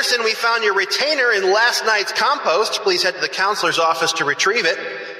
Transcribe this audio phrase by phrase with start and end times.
[0.00, 2.80] Pearson, we found your retainer in last night's compost.
[2.80, 4.78] Please head to the counselor's office to retrieve it.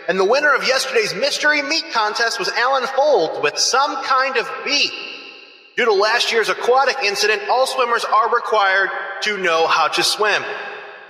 [0.09, 4.51] And the winner of yesterday's mystery meat contest was Alan Fold with some kind of
[4.65, 4.91] bee.
[5.77, 8.89] Due to last year's aquatic incident, all swimmers are required
[9.21, 10.43] to know how to swim.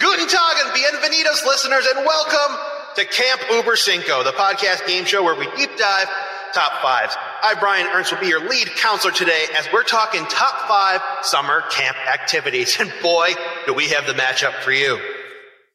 [0.00, 2.56] Guten Tag and bienvenidos, listeners, and welcome
[2.96, 6.08] to Camp Uber Cinco, the podcast game show where we deep dive
[6.52, 7.16] top fives.
[7.42, 11.62] I, Brian Ernst, will be your lead counselor today as we're talking top five summer
[11.70, 12.76] camp activities.
[12.80, 13.30] And boy,
[13.66, 14.98] do we have the matchup for you.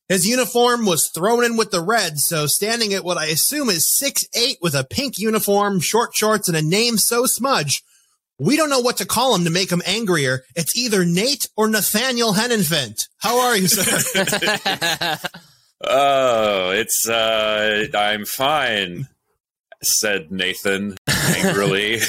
[0.08, 3.90] His uniform was thrown in with the red, so standing at what I assume is
[3.90, 7.84] six eight with a pink uniform, short shorts, and a name so smudge.
[8.38, 10.44] We don't know what to call him to make him angrier.
[10.56, 13.08] It's either Nate or Nathaniel Hennenfent.
[13.18, 15.18] How are you, sir?
[15.84, 19.08] oh, it's uh I'm fine,
[19.86, 21.94] said Nathan angrily.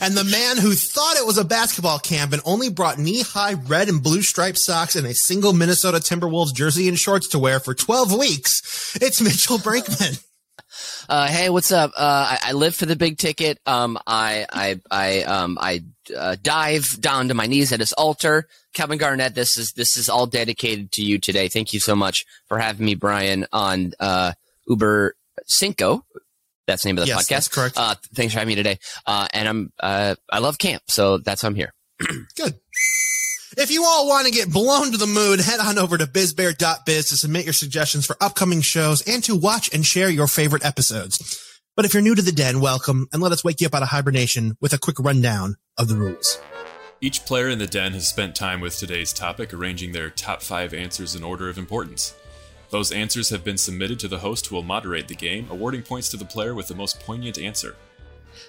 [0.00, 3.88] and the man who thought it was a basketball camp and only brought knee-high red
[3.88, 7.74] and blue striped socks and a single Minnesota Timberwolves jersey and shorts to wear for
[7.74, 10.22] 12 weeks, it's Mitchell Brinkman.
[11.08, 11.92] Uh, hey, what's up?
[11.96, 13.58] Uh, I, I, live for the big ticket.
[13.66, 15.84] Um, I, I, I, um, I
[16.16, 18.48] uh, dive down to my knees at his altar.
[18.72, 21.48] Kevin Garnett, this is this is all dedicated to you today.
[21.48, 24.32] Thank you so much for having me, Brian, on uh,
[24.66, 25.14] Uber
[25.46, 26.04] Cinco.
[26.66, 27.28] That's the name of the yes, podcast.
[27.28, 27.74] That's correct.
[27.76, 28.78] Uh, thanks for having me today.
[29.06, 31.72] Uh, and I'm uh, I love camp, so that's why I'm here.
[32.36, 32.54] Good.
[33.56, 37.08] If you all want to get blown to the moon, head on over to bizbear.biz
[37.08, 41.40] to submit your suggestions for upcoming shows and to watch and share your favorite episodes.
[41.76, 43.82] But if you're new to the den, welcome and let us wake you up out
[43.82, 46.40] of hibernation with a quick rundown of the rules.
[47.00, 50.74] Each player in the den has spent time with today's topic arranging their top five
[50.74, 52.14] answers in order of importance.
[52.74, 56.08] Those answers have been submitted to the host who will moderate the game, awarding points
[56.08, 57.76] to the player with the most poignant answer.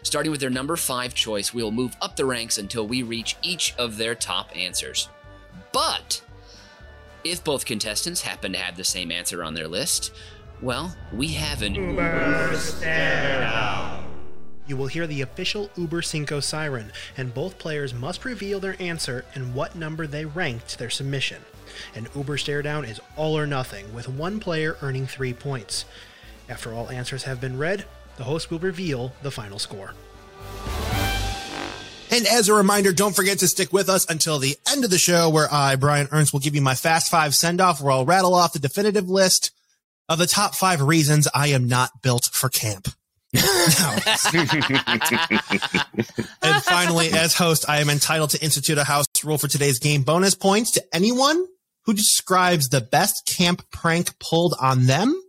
[0.01, 3.37] Starting with their number five choice, we will move up the ranks until we reach
[3.43, 5.09] each of their top answers.
[5.71, 6.23] But
[7.23, 10.11] if both contestants happen to have the same answer on their list,
[10.59, 14.03] well, we have an Uber stare
[14.65, 19.23] You will hear the official Uber Cinco siren, and both players must reveal their answer
[19.35, 21.43] and what number they ranked their submission.
[21.95, 25.85] An Uber stare down is all or nothing, with one player earning three points.
[26.49, 27.85] After all answers have been read,
[28.17, 29.93] the host will reveal the final score.
[32.11, 34.97] And as a reminder, don't forget to stick with us until the end of the
[34.97, 38.05] show where I, Brian Ernst, will give you my fast five send off where I'll
[38.05, 39.51] rattle off the definitive list
[40.07, 42.87] of the top five reasons I am not built for camp.
[43.33, 43.43] and
[46.63, 50.35] finally, as host, I am entitled to institute a house rule for today's game bonus
[50.35, 51.45] points to anyone
[51.85, 55.21] who describes the best camp prank pulled on them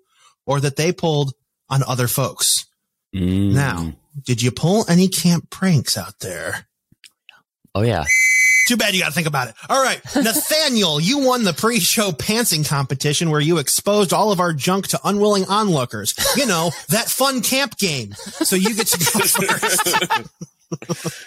[0.46, 1.34] or that they pulled
[1.68, 2.66] on other folks.
[3.14, 3.52] Mm.
[3.52, 3.92] Now,
[4.24, 6.66] did you pull any camp pranks out there?
[7.74, 8.04] Oh yeah.
[8.66, 9.54] Too bad you got to think about it.
[9.68, 10.00] All right.
[10.16, 15.00] Nathaniel, you won the pre-show pantsing competition where you exposed all of our junk to
[15.04, 16.14] unwilling onlookers.
[16.36, 18.12] You know, that fun camp game.
[18.14, 19.20] So you get to go
[20.80, 21.22] first.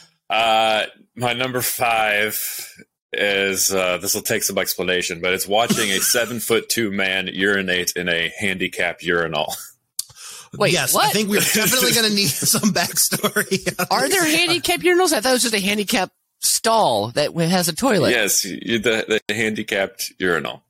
[0.30, 6.00] uh, my number five is, uh, this will take some explanation, but it's watching a
[6.00, 9.54] seven foot two man urinate in a handicapped urinal.
[10.56, 11.06] Wait, yes, what?
[11.06, 13.74] I think we're definitely going to need some backstory.
[13.90, 15.12] Are there handicapped urinals?
[15.12, 18.10] I thought it was just a handicapped stall that has a toilet.
[18.10, 20.62] Yes, the, the handicapped urinal.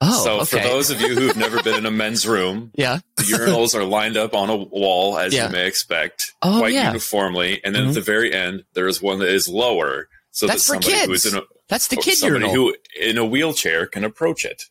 [0.00, 0.44] Oh, so okay.
[0.44, 3.84] for those of you who've never been in a men's room, yeah, the urinals are
[3.84, 5.46] lined up on a wall as yeah.
[5.46, 6.86] you may expect, oh, quite yeah.
[6.86, 7.88] uniformly, and then mm-hmm.
[7.88, 11.06] at the very end there is one that is lower, so That's that somebody kids.
[11.06, 12.54] who is in a That's the kid somebody urinal.
[12.72, 14.64] who in a wheelchair can approach it.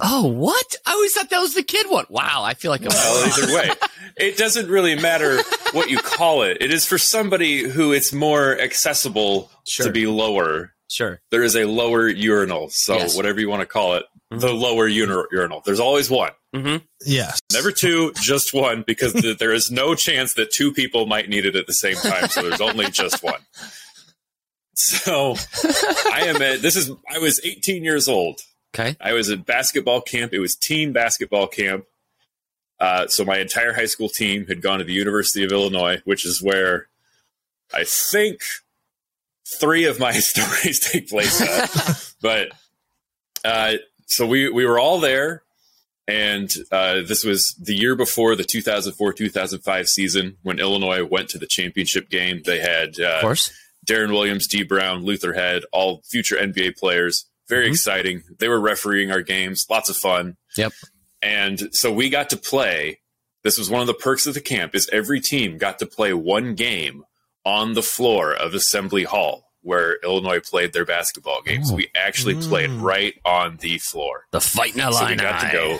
[0.00, 0.74] Oh, what?
[0.86, 2.06] I always thought that was the kid one.
[2.08, 3.70] Wow, I feel like a well, either way,
[4.16, 5.40] it doesn't really matter
[5.72, 6.58] what you call it.
[6.60, 9.86] It is for somebody who it's more accessible sure.
[9.86, 10.72] to be lower.
[10.90, 11.20] Sure.
[11.30, 13.16] There is a lower urinal, so Yes.
[13.16, 15.62] whatever you want to call it, the lower uni- urinal.
[15.64, 16.32] There's always one.
[16.54, 16.84] Mm-hmm.
[17.06, 17.40] Yes.
[17.52, 21.46] Never two, just one, because th- there is no chance that two people might need
[21.46, 22.28] it at the same time.
[22.28, 23.40] So there's only just one.
[24.74, 25.36] So
[26.12, 28.40] I am at this is I was 18 years old.
[28.74, 28.96] Okay.
[29.00, 30.32] I was at basketball camp.
[30.32, 31.84] It was team basketball camp.
[32.80, 36.26] Uh, so my entire high school team had gone to the University of Illinois, which
[36.26, 36.88] is where
[37.72, 38.40] I think
[39.46, 42.12] three of my stories take place at.
[42.20, 42.48] but
[43.44, 43.74] uh,
[44.06, 45.44] so we we were all there,
[46.08, 51.46] and uh, this was the year before the 2004-2005 season when Illinois went to the
[51.46, 52.42] championship game.
[52.44, 53.52] They had uh, Of course.
[53.84, 57.26] Deron Williams, Dee Brown, Luther Head, all future NBA players.
[57.48, 58.22] Very exciting.
[58.38, 60.36] They were refereeing our games, lots of fun.
[60.56, 60.72] Yep.
[61.20, 63.00] And so we got to play.
[63.42, 66.14] This was one of the perks of the camp is every team got to play
[66.14, 67.04] one game
[67.44, 71.72] on the floor of Assembly Hall where Illinois played their basketball games.
[71.72, 72.82] We actually played Mm.
[72.82, 74.24] right on the floor.
[74.30, 75.78] The fighting So we got to go.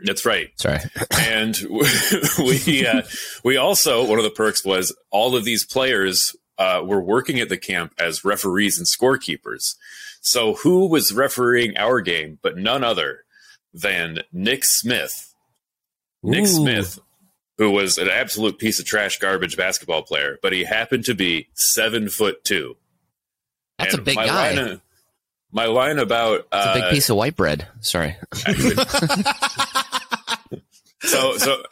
[0.00, 0.48] That's right.
[0.56, 0.78] Sorry.
[1.18, 1.56] and
[2.38, 3.02] we uh,
[3.44, 7.48] we also one of the perks was all of these players uh, were working at
[7.48, 9.76] the camp as referees and scorekeepers.
[10.20, 13.24] So who was refereeing our game, but none other
[13.72, 15.34] than Nick Smith.
[16.22, 16.98] Nick Smith,
[17.58, 21.48] who was an absolute piece of trash garbage basketball player, but he happened to be
[21.52, 22.76] seven foot two.
[23.78, 24.54] That's a big my guy.
[24.54, 24.80] Line,
[25.52, 27.66] my line about It's a uh, big piece of white bread.
[27.80, 28.16] Sorry.
[31.04, 31.62] so so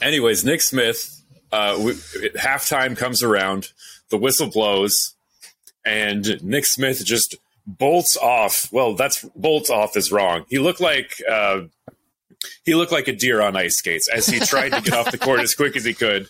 [0.00, 1.15] anyways nick smith
[1.52, 1.92] uh we,
[2.36, 3.72] halftime comes around
[4.10, 5.14] the whistle blows
[5.84, 8.68] and nick smith just bolts off.
[8.72, 10.44] Well that's bolts off is wrong.
[10.48, 11.62] He looked like uh
[12.64, 15.18] he looked like a deer on ice skates as he tried to get off the
[15.18, 16.28] court as quick as he could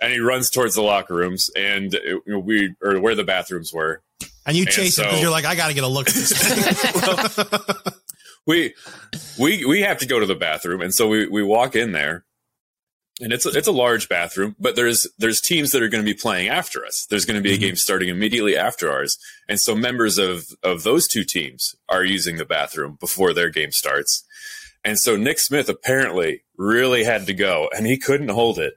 [0.00, 3.24] and he runs towards the locker rooms and uh, you know, we or where the
[3.24, 4.00] bathrooms were.
[4.46, 6.08] And you And chase it because so- you're like, I got to get a look
[6.08, 7.74] at this thing.
[8.46, 8.74] we
[9.38, 12.24] we we have to go to the bathroom and so we we walk in there
[13.20, 16.10] and it's a, it's a large bathroom but there's there's teams that are going to
[16.10, 19.18] be playing after us there's going to be a game starting immediately after ours
[19.48, 23.72] and so members of of those two teams are using the bathroom before their game
[23.72, 24.24] starts
[24.84, 28.74] and so Nick Smith apparently really had to go and he couldn't hold it.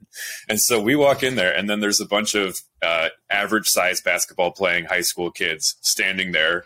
[0.50, 4.02] And so we walk in there and then there's a bunch of uh, average size
[4.02, 6.66] basketball playing high school kids standing there,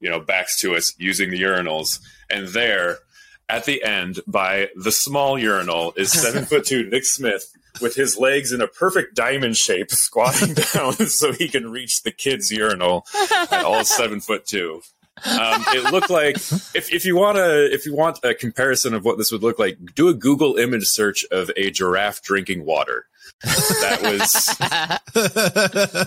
[0.00, 2.00] you know, backs to us using the urinals.
[2.30, 2.98] And there
[3.48, 8.18] at the end by the small urinal is seven foot two Nick Smith with his
[8.18, 13.06] legs in a perfect diamond shape squatting down so he can reach the kids urinal
[13.50, 14.80] at all seven foot two.
[15.24, 19.04] Um, it looked like if, if you want to if you want a comparison of
[19.04, 23.06] what this would look like, do a Google image search of a giraffe drinking water.
[23.42, 24.32] That was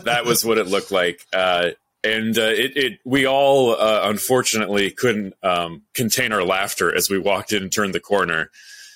[0.03, 1.25] that was what it looked like.
[1.33, 1.71] Uh,
[2.04, 7.19] and uh, it, it we all uh, unfortunately couldn't um, contain our laughter as we
[7.19, 8.50] walked in and turned the corner.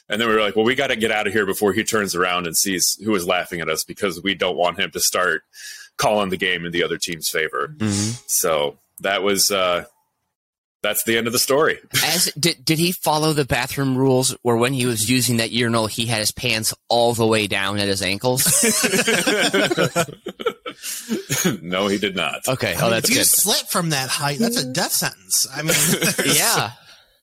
[0.10, 1.84] And then we were like, well, we got to get out of here before he
[1.84, 5.00] turns around and sees who is laughing at us because we don't want him to
[5.00, 5.44] start
[5.98, 7.76] calling the game in the other team's favor.
[8.28, 9.86] So that was uh,
[10.82, 11.80] that's the end of the story.
[12.06, 15.88] As did did he follow the bathroom rules where when he was using that urinal
[15.88, 18.44] he had his pants all the way down at his ankles?
[21.62, 22.48] no, he did not.
[22.48, 23.28] Okay, I oh mean, that's if you good.
[23.28, 25.48] slip from that height, that's a death sentence.
[25.54, 25.76] I mean,
[26.36, 26.72] Yeah.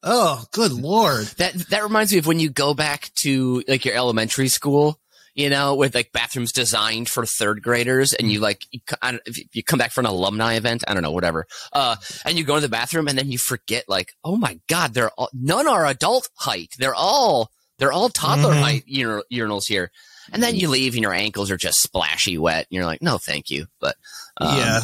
[0.03, 1.27] Oh, good lord.
[1.37, 4.99] That that reminds me of when you go back to like your elementary school,
[5.35, 9.45] you know, with like bathrooms designed for third graders, and you like you, I you-
[9.53, 12.55] you come back for an alumni event, I don't know, whatever, uh, and you go
[12.55, 15.85] to the bathroom, and then you forget, like, oh my god, they're all, none are
[15.87, 18.61] adult height, they're all they're all toddler Mhm.
[18.61, 19.91] height urinal, urinals here,
[20.33, 23.19] and then you leave, and your ankles are just splashy wet, and you're like, no,
[23.19, 23.97] thank you, but
[24.39, 24.81] um, yeah.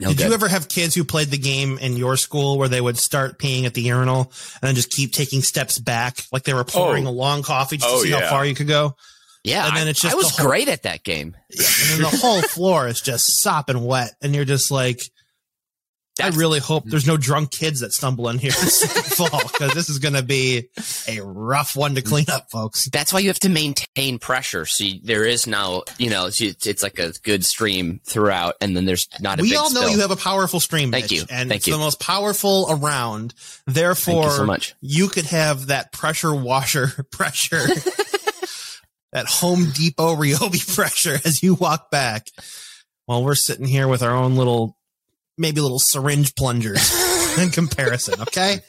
[0.00, 0.28] no Did good.
[0.28, 3.38] you ever have kids who played the game in your school where they would start
[3.38, 4.20] peeing at the urinal
[4.60, 7.10] and then just keep taking steps back, like they were pouring Oh.
[7.10, 8.94] a long coffee just Oh, to see how far you could go?
[9.44, 11.36] yeah, and then I- it's just I was whole- great at that game.
[11.50, 15.02] And then the whole floor is just sopping wet, and you're just like,
[16.22, 19.90] I really hope there's no drunk kids that stumble in here this fall because this
[19.90, 20.68] is going to be
[21.06, 22.88] a rough one to clean up, folks.
[22.90, 24.64] that's why you have to maintain pressure.
[24.64, 28.74] So you, there is now, you know, it's, it's like a good stream throughout, and
[28.74, 29.90] then there's not a We all know spill.
[29.92, 31.20] you have a powerful stream, Thank Mitch, you.
[31.28, 31.74] and Thank it's you.
[31.74, 33.34] the most powerful around.
[33.66, 34.74] Therefore, you so much.
[34.80, 37.60] you could have that pressure washer pressure,
[39.12, 42.28] that Home Depot Ryobi pressure as you walk back,
[43.06, 44.76] while we're sitting here with our own little,
[45.38, 46.92] maybe little syringe plungers
[47.38, 48.20] in comparison.
[48.22, 48.60] Okay,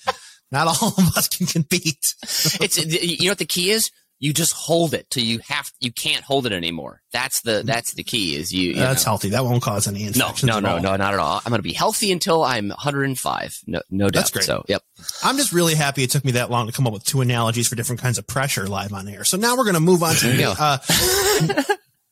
[0.51, 2.15] not all of us can compete.
[2.61, 3.91] it's you know what the key is.
[4.19, 7.03] You just hold it till you have you can't hold it anymore.
[7.13, 8.35] That's the that's the key.
[8.35, 9.11] Is you, you That's know.
[9.11, 9.29] healthy.
[9.29, 10.43] That won't cause any no infections.
[10.43, 10.81] no no all.
[10.81, 11.39] no not at all.
[11.45, 13.59] I'm gonna be healthy until I'm 105.
[13.67, 14.13] No no doubt.
[14.13, 14.45] That's great.
[14.45, 14.81] So yep.
[15.23, 17.67] I'm just really happy it took me that long to come up with two analogies
[17.67, 19.23] for different kinds of pressure live on air.
[19.23, 20.55] So now we're going to move on to Yeah.
[20.57, 20.77] uh,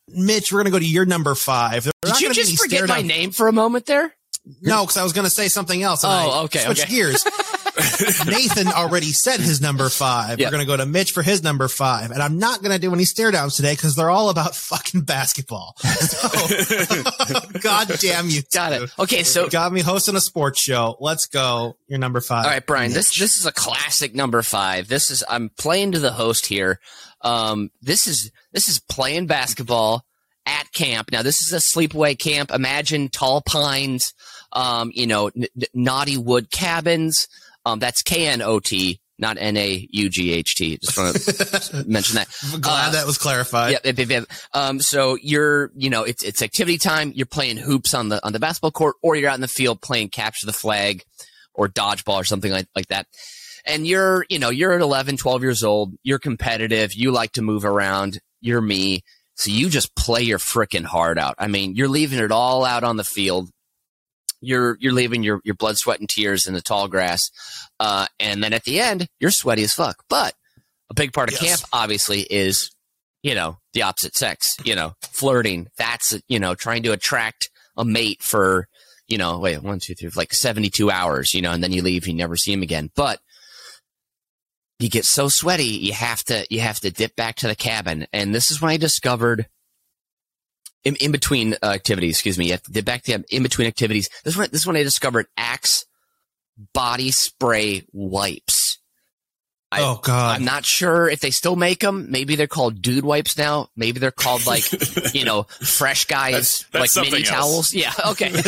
[0.10, 0.52] Mitch.
[0.52, 1.86] We're going to go to your number five.
[1.86, 4.14] There are Did you just forget my name for a moment there?
[4.62, 6.04] No, because I was going to say something else.
[6.04, 6.94] and Oh, okay, Switched okay.
[6.94, 7.26] gears.
[8.26, 10.40] Nathan already said his number five.
[10.40, 10.48] Yeah.
[10.48, 12.80] We're going to go to Mitch for his number five, and I'm not going to
[12.80, 15.76] do any stare downs today because they're all about fucking basketball.
[15.78, 16.28] So,
[17.62, 18.42] God damn you!
[18.54, 18.84] Got two.
[18.84, 18.90] it.
[19.00, 20.96] Okay, so Got me hosting a sports show.
[21.00, 21.78] Let's go.
[21.88, 22.46] Your number five.
[22.46, 22.92] All right, Brian.
[22.94, 24.88] This this is a classic number five.
[24.88, 26.80] This is I'm playing to the host here.
[27.22, 30.06] Um, this is this is playing basketball
[30.46, 31.12] at camp.
[31.12, 32.52] Now this is a sleepaway camp.
[32.52, 34.14] Imagine tall pines,
[34.56, 37.28] um, you know, n- naughty wood cabins.
[37.66, 40.78] Um, that's K N O T not N A U G H T.
[40.78, 42.28] Just want to mention that.
[42.62, 43.78] Glad Uh, that was clarified.
[43.86, 44.26] Yep.
[44.54, 47.12] Um, so you're, you know, it's it's activity time.
[47.16, 49.82] You're playing hoops on the on the basketball court, or you're out in the field
[49.82, 51.04] playing capture the flag,
[51.54, 53.08] or dodgeball, or something like like that.
[53.66, 55.96] And you're, you know, you're at 11, 12 years old.
[56.04, 56.94] You're competitive.
[56.94, 58.20] You like to move around.
[58.40, 59.04] You're me.
[59.38, 61.34] So you just play your freaking heart out.
[61.40, 63.50] I mean, you're leaving it all out on the field.
[64.46, 67.32] You're you're leaving your your blood, sweat, and tears in the tall grass.
[67.80, 70.04] Uh, and then at the end, you're sweaty as fuck.
[70.10, 70.34] But
[70.90, 71.60] a big part of Yes.
[71.62, 72.72] camp, obviously, is
[73.24, 74.56] you know the opposite sex.
[74.64, 75.68] You know, flirting.
[75.78, 78.68] That's you know trying to attract a mate for
[79.08, 81.34] you know wait one two three like seventy two hours.
[81.34, 82.92] You know, and then you leave, you never see him again.
[82.96, 83.20] But
[84.80, 88.08] you get so sweaty, you have to you have to dip back to the cabin.
[88.14, 89.48] And this is when I discovered.
[90.86, 94.08] In, in between uh, activities, excuse me, you have back to in between activities.
[94.24, 95.86] This one, this is when I discovered Axe
[96.74, 98.78] body spray wipes.
[99.72, 100.38] I- oh God.
[100.38, 102.12] I'm not sure if they still make them.
[102.12, 103.70] Maybe they're called dude wipes now.
[103.76, 104.64] Maybe they're called like,
[105.16, 107.30] you know, fresh guys, That's- that's like mini else.
[107.30, 107.74] towels.
[107.74, 107.92] Yeah.
[108.06, 108.32] Okay.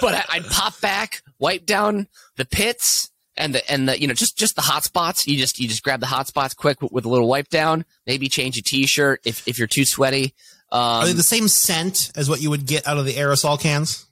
[0.00, 4.14] but I, I'd pop back, wipe down the pits and the, and the, you know,
[4.14, 5.26] just, just the hot spots.
[5.26, 7.84] You just, you just grab the hot spots quick with, with a little wipe down,
[8.06, 10.34] maybe change a t-shirt if, if you're too sweaty.
[10.70, 13.58] Are they Um, the same scent as what you would get out of the aerosol
[13.58, 14.04] cans?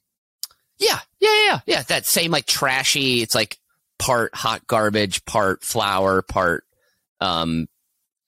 [0.79, 1.83] yeah, yeah, yeah, yeah, yeah.
[1.83, 3.21] That same like trashy.
[3.23, 3.59] It's like
[3.99, 6.65] part hot garbage, part flour, part,
[7.21, 7.67] um,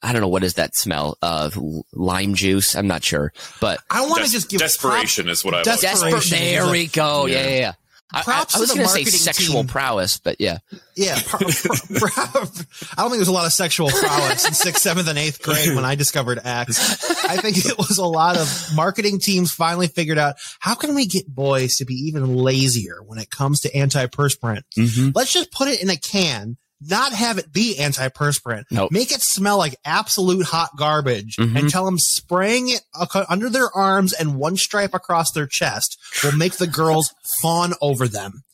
[0.02, 1.58] I don't know what is that smell of
[1.92, 2.74] lime juice.
[2.76, 5.70] I'm not sure, but I want to Des- just give desperation is what I Des-
[5.70, 5.80] want.
[5.82, 6.38] Desperation desperate.
[6.38, 7.26] There we go.
[7.26, 7.48] Yeah, Yeah.
[7.48, 7.72] yeah, yeah.
[8.12, 9.66] I, I, I was going to say sexual team.
[9.66, 10.58] prowess, but yeah.
[10.96, 14.82] Yeah, pro- pro- pro- I don't think there's a lot of sexual prowess in sixth,
[14.82, 17.26] seventh, and eighth grade when I discovered Axe.
[17.28, 21.06] I think it was a lot of marketing teams finally figured out how can we
[21.06, 24.62] get boys to be even lazier when it comes to antiperspirant.
[24.78, 25.10] Mm-hmm.
[25.14, 28.64] Let's just put it in a can, not have it be antiperspirant.
[28.70, 28.92] Nope.
[28.92, 31.58] Make it smell like absolute hot garbage Mhm.
[31.58, 32.82] and tell them spraying it
[33.28, 38.06] under their arms and one stripe across their chest will make the girls fawn over
[38.06, 38.44] them.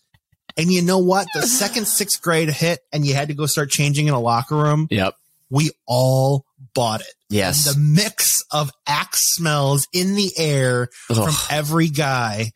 [0.56, 1.26] And you know what?
[1.34, 4.56] The second sixth grade hit and you had to go start changing in a locker
[4.56, 4.86] room.
[4.90, 5.14] Yep.
[5.50, 7.12] We all bought it.
[7.28, 7.64] Yes.
[7.64, 11.16] The mix of axe smells in the air Ugh.
[11.24, 12.52] from every guy.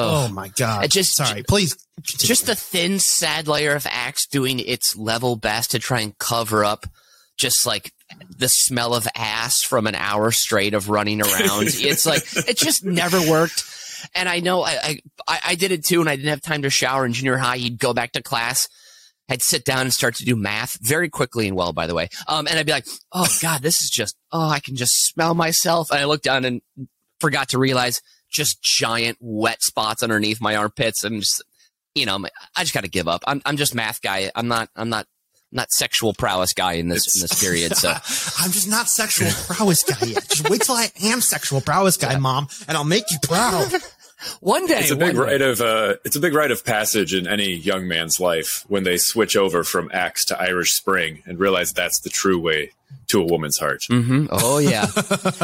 [0.00, 0.32] Oh Ugh.
[0.32, 0.90] my God.
[0.90, 1.76] Just- sorry, please.
[2.02, 6.64] just the thin, sad layer of Axe doing its level best to try and cover
[6.64, 6.86] up
[7.36, 7.92] just like
[8.36, 11.64] the smell of ass from an hour straight of running around.
[11.68, 13.64] it's like it just never worked.
[14.14, 16.70] And I know I, I I did it too, and I didn't have time to
[16.70, 17.56] shower in junior high.
[17.56, 18.68] You'd go back to class.
[19.28, 22.08] I'd sit down and start to do math very quickly and well, by the way.
[22.26, 25.34] Um, and I'd be like, "Oh God, this is just oh, I can just smell
[25.34, 26.62] myself." And I looked down and
[27.20, 28.00] forgot to realize
[28.30, 31.04] just giant wet spots underneath my armpits.
[31.04, 31.42] I'm just
[31.94, 32.18] you know,
[32.56, 33.22] I just got to give up.
[33.26, 34.30] I'm I'm just math guy.
[34.34, 35.06] I'm not I'm not
[35.52, 37.76] not sexual prowess guy in this in this period.
[37.76, 37.88] So
[38.38, 40.28] I'm just not sexual prowess guy yet.
[40.28, 43.72] Just wait till I am sexual prowess guy, mom, and I'll make you proud.
[44.40, 47.26] One day, It's a big rite of uh, it's a big rite of passage in
[47.26, 51.72] any young man's life when they switch over from Axe to Irish Spring and realize
[51.72, 52.72] that's the true way
[53.08, 53.84] to a woman's heart.
[53.88, 54.86] hmm Oh yeah.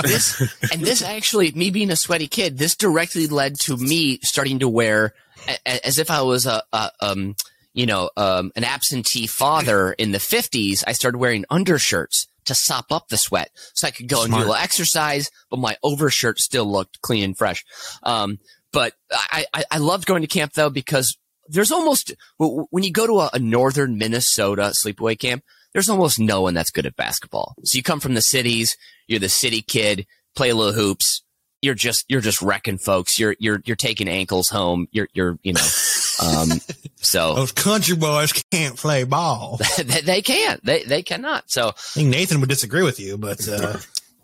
[0.03, 0.41] this
[0.73, 4.69] and this actually, me being a sweaty kid, this directly led to me starting to
[4.69, 5.15] wear
[5.49, 7.35] a, a- as if I was a, a um
[7.73, 10.85] you know um an absentee father in the fifties.
[10.87, 14.37] I started wearing undershirts to sop up the sweat, so I could go and do
[14.37, 17.65] a little exercise, but my overshirt still looked clean and fresh.
[18.05, 18.39] Um,
[18.77, 21.17] but I, I I loved going to camp though because
[21.49, 25.43] there's almost w- w- when you go to a, a northern Minnesota sleepaway camp,
[25.73, 27.55] there's almost no one that's good at basketball.
[27.65, 31.23] So you come from the cities, you're the city kid, play a little hoops.
[31.63, 33.19] You're just you're just wrecking folks.
[33.19, 34.89] You're you're you're taking ankles home.
[34.93, 35.67] You're you're you know,
[36.23, 36.51] um,
[36.97, 39.59] so Those country boys can't play ball.
[39.79, 40.63] They, they can't.
[40.63, 41.51] They they cannot.
[41.51, 43.79] So I think Nathan would disagree with you, but uh,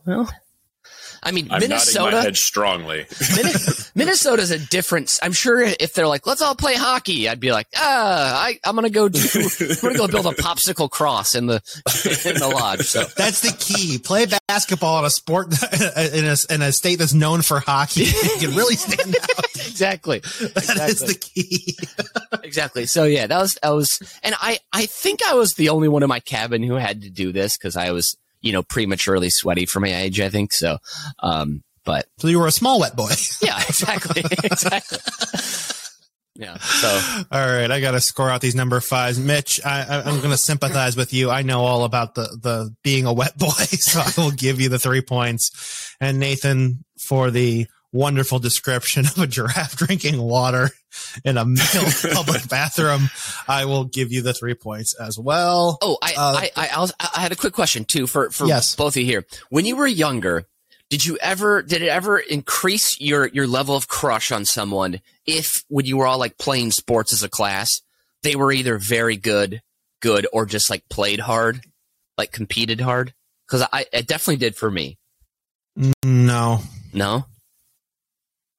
[0.04, 0.30] well,
[1.22, 2.22] I mean I'm nodding my Minnesota.
[2.22, 3.06] head strongly.
[3.94, 5.18] Minnesota's a different.
[5.22, 8.74] I'm sure if they're like, let's all play hockey, I'd be like, ah, I, I'm
[8.74, 11.56] gonna go do, I'm gonna go build a popsicle cross in the
[12.24, 12.80] in the lodge.
[12.86, 13.98] So that's the key.
[13.98, 15.48] Play basketball in a sport
[16.14, 18.04] in a, in a state that's known for hockey.
[18.04, 19.44] You can really stand out.
[19.54, 21.76] exactly, That is the key.
[22.42, 22.86] exactly.
[22.86, 26.02] So yeah, that was that was, and I I think I was the only one
[26.02, 29.66] in my cabin who had to do this because I was you know prematurely sweaty
[29.66, 30.20] for my age.
[30.20, 30.78] I think so.
[31.20, 33.10] Um, but So you were a small wet boy.
[33.42, 34.98] yeah, exactly, exactly.
[36.34, 36.56] Yeah.
[36.58, 39.18] So All right, I got to score out these number fives.
[39.18, 41.30] Mitch, I, I'm going to sympathize with you.
[41.30, 44.68] I know all about the the being a wet boy, so I will give you
[44.68, 45.94] the three points.
[46.00, 50.70] And Nathan for the wonderful description of a giraffe drinking water
[51.24, 53.10] in a male public bathroom,
[53.46, 55.78] I will give you the three points as well.
[55.82, 56.68] Oh, I, Uh, I, I,
[57.00, 58.74] I, I had a quick question too for, for Yes.
[58.76, 59.26] both of you here.
[59.50, 60.46] When you were younger,
[60.90, 65.64] did you ever, did it ever increase your, your level of crush on someone if
[65.68, 67.80] when you were all like playing sports as a class,
[68.22, 69.62] they were either very good,
[70.00, 71.62] good, or just like played hard,
[72.18, 73.14] like competed hard?
[73.48, 74.98] Cause I, it definitely did for me.
[76.04, 76.60] No.
[76.92, 77.26] No?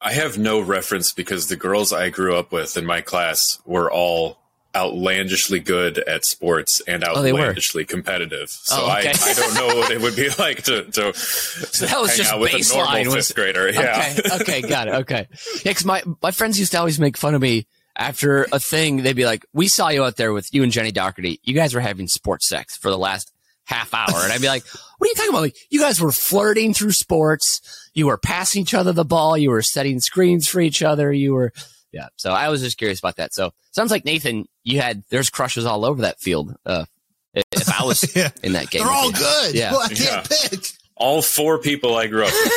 [0.03, 3.89] I have no reference because the girls I grew up with in my class were
[3.91, 4.37] all
[4.75, 8.49] outlandishly good at sports and Oh, outlandishly competitive.
[8.49, 9.09] So Oh, okay.
[9.09, 12.17] I, I don't know what it would be like to, to So that was hang
[12.17, 12.95] just out with a baseline.
[13.05, 13.69] normal Was, fifth grader.
[13.71, 14.13] Yeah.
[14.19, 14.41] Okay.
[14.41, 14.61] Okay.
[14.67, 14.93] Got it.
[14.95, 15.27] Okay.
[15.63, 15.73] Yeah.
[15.73, 19.03] Cause my, my friends used to always make fun of me after a thing.
[19.03, 21.39] They'd be like, we saw you out there with you and Jenny Doherty.
[21.43, 23.31] You guys were having sports sex for the last
[23.65, 24.23] half hour.
[24.23, 24.63] And I'd be like,
[24.97, 25.41] what are you talking about?
[25.41, 27.89] Like, you guys were flirting through sports.
[27.93, 29.37] You were passing each other the ball.
[29.37, 31.11] You were setting screens for each other.
[31.13, 31.53] You were,
[31.91, 32.07] yeah.
[32.17, 33.33] So I was just curious about that.
[33.33, 36.55] So sounds like Nathan, you had, there's crushes all over that field.
[36.65, 36.85] Uh,
[37.33, 38.29] if I was Yeah.
[38.43, 38.83] in that game.
[38.83, 39.13] They're all you.
[39.13, 39.55] good.
[39.55, 39.71] Yeah.
[39.71, 40.65] Well, I can't pick.
[40.95, 42.51] All four people I grew up with.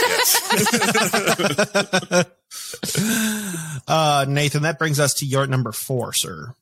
[2.13, 2.25] Yes.
[3.89, 6.55] uh, Nathan, that brings us to your number four, sir.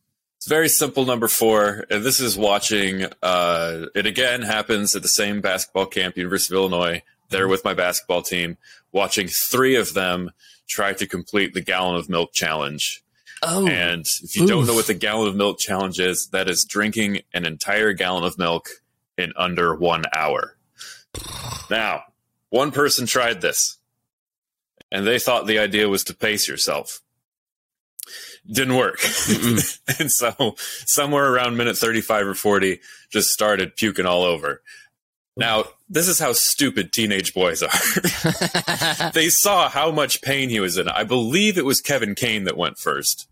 [0.44, 1.86] It's very simple number four.
[1.88, 6.58] And this is watching uh it again happens at the same basketball camp, University of
[6.58, 8.58] Illinois, there with my basketball team,
[8.92, 10.32] watching three of them
[10.68, 13.02] try to complete the gallon of milk challenge.
[13.42, 16.66] Oh, And if you don't know what the gallon of milk challenge is, that is
[16.66, 18.68] drinking an entire gallon of milk
[19.16, 20.58] in under one hour.
[21.70, 22.02] Now,
[22.50, 23.78] one person tried this,
[24.92, 27.00] and they thought the idea was to pace yourself.
[28.46, 28.98] Didn't work.
[29.98, 34.62] and so, somewhere around minute 35 or 40, just started puking all over.
[35.36, 40.78] Now, this is how stupid teenage boys are they saw how much pain he was
[40.78, 40.88] in.
[40.88, 43.26] I believe it was Kevin Kane that went first.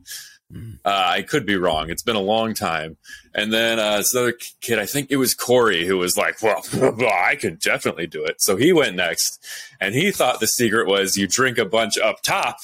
[0.55, 1.89] Uh, I could be wrong.
[1.89, 2.99] It's been a long time.
[3.35, 6.63] And then uh, this other kid, I think it was Corey, who was like, "Well,
[7.11, 9.43] I could definitely do it." So he went next,
[9.81, 12.59] and he thought the secret was you drink a bunch up top,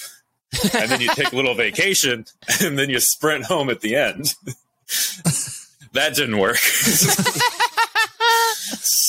[0.74, 2.24] and then you take a little vacation,
[2.62, 4.34] and then you sprint home at the end.
[5.92, 6.58] that didn't work.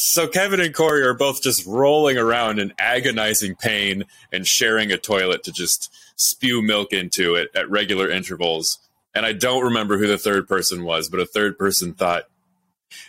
[0.10, 4.98] So Kevin and Corey are both just rolling around in agonizing pain and sharing a
[4.98, 8.80] toilet to just spew milk into it at regular intervals.
[9.14, 12.24] And I don't remember who the third person was, but a third person thought,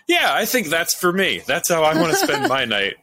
[0.07, 1.43] "Yeah, I think that's for me.
[1.47, 2.97] That's how I want to spend my night."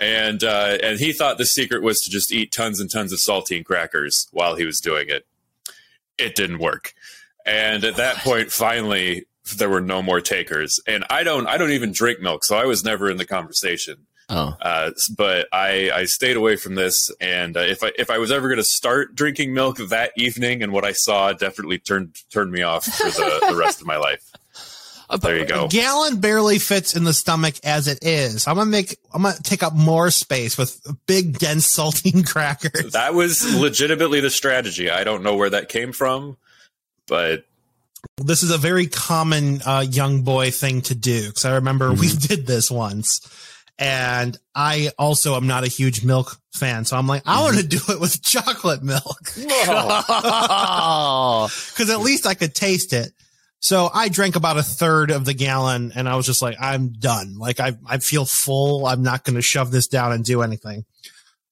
[0.00, 3.18] And uh, and he thought the secret was to just eat tons and tons of
[3.18, 5.26] saltine crackers while he was doing it.
[6.18, 6.94] It didn't work.
[7.46, 10.80] And at that point, finally, there were no more takers.
[10.86, 14.06] And I don't, I don't even drink milk, so I was never in the conversation.
[14.28, 17.10] oh, Uh, but I, I stayed away from this.
[17.20, 20.62] And uh, if I, if I was ever going to start drinking milk that evening,
[20.62, 23.96] and what I saw definitely turned turned me off for the, the rest of my
[23.96, 24.32] life.
[25.20, 25.66] There you go.
[25.66, 28.46] A gallon barely fits in the stomach as it is.
[28.48, 28.98] I'm gonna make.
[29.14, 32.92] I'm gonna take up more space with big, dense saltine crackers.
[32.92, 34.90] That was legitimately the strategy.
[34.90, 36.36] I don't know where that came from,
[37.06, 37.44] but
[38.18, 42.08] This is a very common uh, young boy thing to do because I remember we
[42.08, 43.20] did this once,
[43.78, 47.66] and I also am not a huge milk fan, so I'm like, I want to
[47.66, 49.50] do it with chocolate milk because
[51.90, 53.12] at least I could taste it.
[53.60, 56.88] So I drank about a third of the gallon and I was just like, I'm
[56.88, 57.36] done.
[57.38, 58.86] Like I, I feel full.
[58.86, 60.84] I'm not going to shove this down and do anything.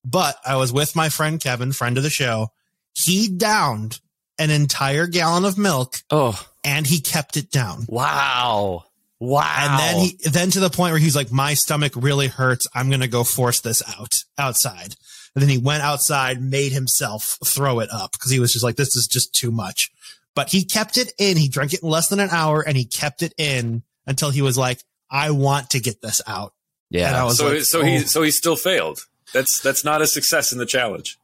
[0.04, 2.48] But I was with my friend Kevin, friend of the show.
[2.92, 4.00] He downed
[4.38, 7.86] an entire gallon of milk oh, and he kept it down.
[7.88, 8.84] wow.
[9.20, 9.56] Wow.
[9.56, 12.66] And then he, then to the point where he's like, my stomach really hurts.
[12.74, 14.96] I'm going to go force this out outside.
[15.34, 18.76] And then he went outside, made himself throw it up because he was just like,
[18.76, 19.90] this is just too much.
[20.34, 21.36] But he kept it in.
[21.36, 24.42] He drank it in less than an hour and he kept it in until he
[24.42, 26.54] was like, I want to get this out.
[26.92, 27.24] And I yeah.
[27.24, 27.84] was so like, so oh.
[27.84, 29.06] he so he still failed.
[29.32, 31.18] That's that's not a success in the challenge.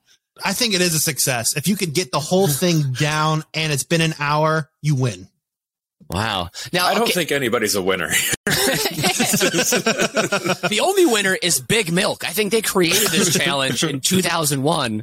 [0.45, 1.57] I think it is a success.
[1.57, 5.29] If you could get the whole thing down and it's been an hour, you win.
[6.09, 6.51] Wow.
[6.73, 8.09] Now, I don't okay, think anybody's a winner.
[9.33, 12.25] the only winner is Big Milk.
[12.29, 15.03] I think they created this challenge in 2001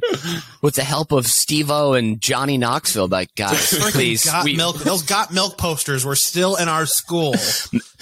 [0.62, 3.08] with the help of Steve-O and Johnny Knoxville.
[3.08, 4.24] Like, guys, please.
[4.24, 4.78] got we- milk.
[4.78, 7.32] Those got milk posters were still in our school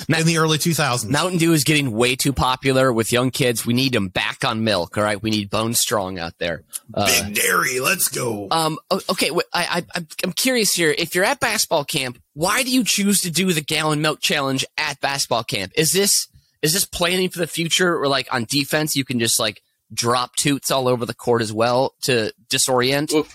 [0.09, 1.09] in the early 2000s.
[1.09, 3.65] Mountain Dew is getting way too popular with young kids.
[3.67, 4.97] We need them back on milk.
[4.97, 5.21] All right.
[5.23, 6.62] We need Bone Strong out there.
[6.95, 7.81] Uh, Big dairy.
[7.81, 8.49] Let's go.
[8.51, 8.79] Um.
[9.11, 9.31] Okay.
[9.53, 10.95] I, I I'm- I'm curious here.
[10.97, 14.62] If you're at basketball camp, why do you choose to do the gallon milk challenge
[14.77, 15.72] at basketball camp?
[15.75, 16.29] Is this
[16.61, 19.62] is this planning for the future, or like on defense, you can just like
[19.94, 23.11] drop toots all over the court as well to disorient?
[23.14, 23.27] Well,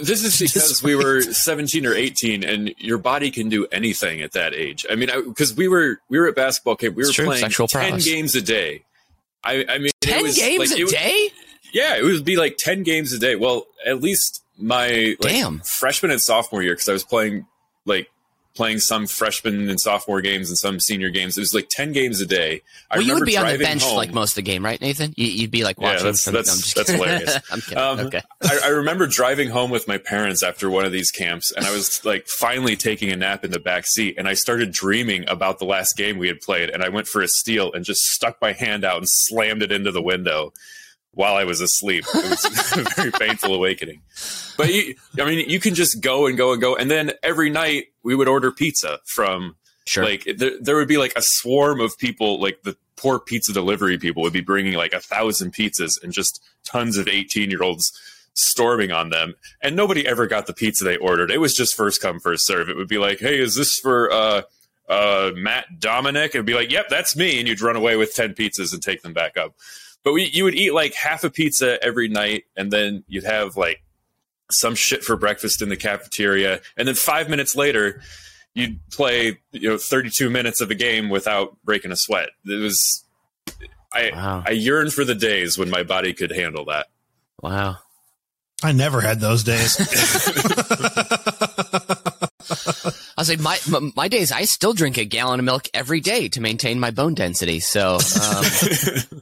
[0.00, 4.32] this is because we were 17 or 18 and your body can do anything at
[4.32, 4.86] that age.
[4.88, 7.66] I mean, because we were we were at basketball camp, we were true, playing sexual
[7.66, 8.04] 10 prowess.
[8.04, 8.84] games a day.
[9.42, 11.28] I, I mean, it Ten was, games like, a was- day?
[11.72, 13.34] Yeah, it would be like 10 games a day.
[13.34, 15.58] Well, at least my like, Damn.
[15.64, 17.46] freshman and sophomore year, because I was playing
[17.84, 18.08] like
[18.54, 21.36] playing some freshman and sophomore games and some senior games.
[21.36, 22.62] It was like 10 games a day.
[22.90, 24.80] I well, you would be on the bench home- like most of the game, right,
[24.80, 25.12] Nathan?
[25.16, 26.04] You, you'd be like Yeah, watching.
[26.04, 27.36] that's- from, that's- I'm just that's hilarious.
[27.50, 27.78] I'm kidding.
[27.78, 28.22] Um, okay.
[28.42, 31.72] I, I remember driving home with my parents after one of these camps, and I
[31.72, 35.58] was like finally taking a nap in the back seat, and I started dreaming about
[35.58, 38.40] the last game we had played, and I went for a steal and just stuck
[38.40, 40.52] my hand out and slammed it into the window
[41.14, 42.04] while I was asleep.
[42.14, 42.44] It was
[42.76, 44.02] a very painful awakening.
[44.56, 47.50] But you, I mean, you can just go and go and go, and then every
[47.50, 50.04] night we would order pizza from Sure.
[50.04, 53.98] like there, there would be like a swarm of people like the poor pizza delivery
[53.98, 57.92] people would be bringing like a thousand pizzas and just tons of 18 year olds
[58.32, 59.34] storming on them.
[59.62, 61.30] And nobody ever got the pizza they ordered.
[61.30, 62.70] It was just first come first serve.
[62.70, 64.42] It would be like hey is this for uh
[64.88, 66.34] uh matt dominic?
[66.34, 67.38] It'd be like yep that's me.
[67.38, 69.54] And you'd run away with 10 pizzas and take them back up
[70.04, 73.56] but we, you would eat like half a pizza every night and then you'd have
[73.56, 73.82] like
[74.50, 78.00] some shit for breakfast in the cafeteria and then five minutes later
[78.54, 83.02] you'd play you know 32 minutes of a game without breaking a sweat it was
[83.92, 84.44] i Wow.
[84.46, 86.86] i yearn for the days when my body could handle that
[87.42, 87.76] Wow.
[88.62, 89.76] I never had those days.
[91.76, 94.32] I was like, my, my my days.
[94.32, 97.60] I still drink a gallon of milk every day to maintain my bone density.
[97.60, 98.44] So, um,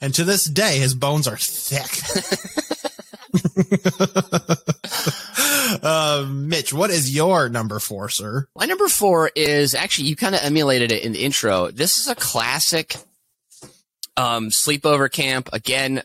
[0.00, 1.90] and to this day, his bones are thick.
[5.82, 8.46] uh, Mitch, what is your number four, sir?
[8.56, 11.70] My number four is actually you kind of emulated it in the intro.
[11.70, 12.96] This is a classic
[14.16, 15.48] um, sleepover camp.
[15.52, 16.02] Again,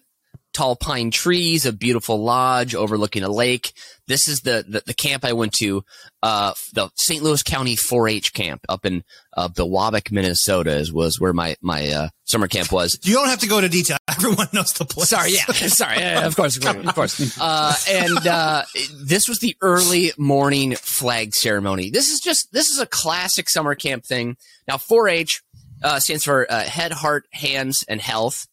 [0.54, 3.74] tall pine trees, a beautiful lodge overlooking a lake.
[4.08, 5.84] This is the the, the camp I went to,
[6.22, 7.24] uh, the St.
[7.24, 9.04] Louis County 4-H camp up in
[9.36, 13.00] uh, Biwabik, Minnesota, is, was where my my uh, summer camp was.
[13.04, 13.98] You don't have to go into detail.
[14.10, 15.10] Everyone knows the place.
[15.10, 17.38] Sorry, yeah, sorry, yeah, of course, of course.
[17.44, 18.64] Uh, and uh,
[18.94, 21.90] this was the early morning flag ceremony.
[21.90, 24.38] This is just this is a classic summer camp thing.
[24.68, 25.42] Now, 4-H
[25.84, 28.48] uh, stands for uh, Head, Heart, Hands, and Health.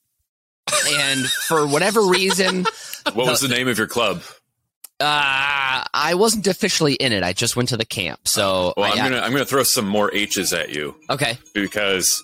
[0.87, 2.65] And for whatever reason,
[3.13, 4.23] what was the name of your club
[5.01, 7.23] uh, I wasn't officially in it.
[7.23, 8.29] I just went to the camp.
[8.29, 12.23] So, well I- i'm gonna i'm gonna throw some more h's at you okay, because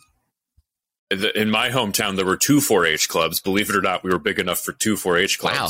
[1.11, 4.19] the- in my hometown there were two 4-h clubs believe it or not we were
[4.19, 5.69] big enough for two 4-h clubs Wow.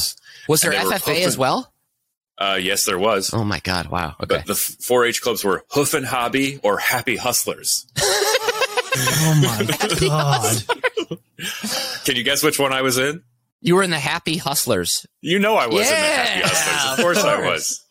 [0.49, 1.73] was there And they FFA as well?
[2.39, 3.89] uh, yes there was Oh my God!
[3.89, 4.17] Wow.
[4.23, 4.37] Okay.
[4.39, 10.63] but the 4-h clubs were hoof and hobby or happy hustlers Oh my god.
[12.05, 13.23] can you guess which one i was in
[13.61, 15.07] You were in the Happy Hustlers.
[15.23, 16.93] You know I was in the Happy Hustlers.
[16.93, 17.83] Of of course I was.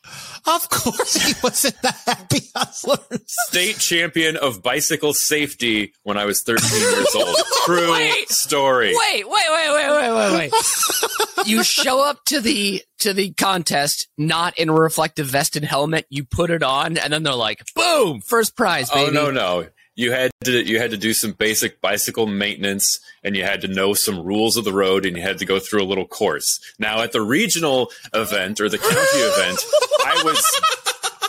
[0.47, 3.23] Of course he was in the Happy Hustlers.
[3.25, 7.35] State champion of bicycle safety when I was 13 years old.
[7.65, 8.29] True Wait.
[8.29, 8.93] story.
[8.95, 11.47] Wait, wait, wait, wait, wait, wait, wait.
[11.47, 16.05] you show up to the to the contest not in a reflective vest and helmet.
[16.09, 18.21] You put it on, and then they're like, "Boom!
[18.21, 19.67] First prize, baby." Oh no, no.
[19.95, 23.67] You had to you had to do some basic bicycle maintenance and you had to
[23.67, 26.59] know some rules of the road and you had to go through a little course.
[26.77, 29.59] Now at the regional event or the county event,
[30.05, 30.61] I was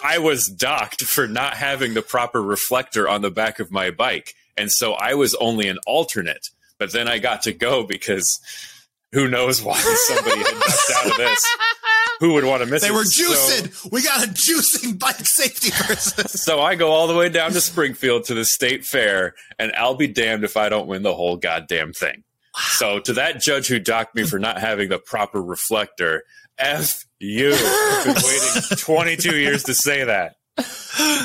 [0.05, 4.35] I was docked for not having the proper reflector on the back of my bike.
[4.57, 6.51] And so I was only an alternate.
[6.79, 8.41] But then I got to go because
[9.13, 11.57] who knows why somebody had ducked out of this.
[12.21, 12.91] Who would want to miss They it?
[12.93, 13.93] They were So- juicing.
[13.93, 16.29] we got a juicing bike safety person.
[16.29, 19.95] so I go all the way down to Springfield to the state fair, and I'll
[19.97, 22.23] be damned if I don't win the whole goddamn thing.
[22.73, 26.23] So to that judge who docked me for not having the proper reflector,
[26.59, 27.53] F you.
[27.55, 30.37] I've been waiting 22 years to say that.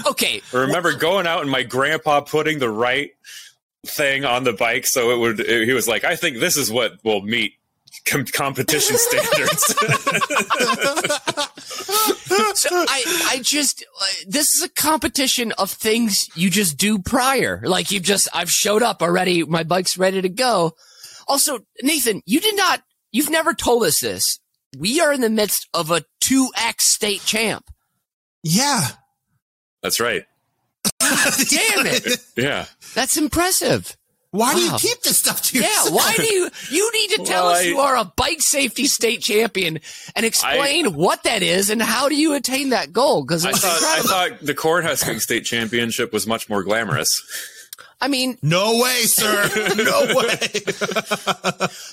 [0.06, 3.12] Okay, I remember going out and my grandpa putting the right
[3.86, 6.94] thing on the bike so it would he was like, I think this is what
[7.06, 7.54] will meet
[8.06, 9.66] com- competition standards.
[12.56, 17.62] so I, I just uh, this is a competition of things you just do prior.
[17.64, 19.44] Like you just, I've showed up already.
[19.44, 20.74] My bike's ready to go.
[21.28, 22.82] Also, Nathan, you did not.
[23.12, 24.40] You've never told us this.
[24.78, 27.70] We are in the midst of a two X state champ.
[28.44, 28.88] yeah.
[29.84, 30.24] That's right.
[31.00, 32.20] Damn it.
[32.38, 32.66] Yeah.
[32.94, 33.98] That's impressive.
[34.32, 35.92] Why do you keep this stuff to Yeah, yourself?
[35.94, 38.88] why do you you need to tell Well, us I- you are a bike safety
[38.88, 39.80] state champion
[40.16, 43.24] and explain what that is and how do you attain that goal?
[43.24, 44.10] Because I thought I incredible.
[44.10, 47.22] thought the cornhusking state championship was much more glamorous.
[48.00, 49.50] I mean, No way, sir.
[49.78, 50.50] No way.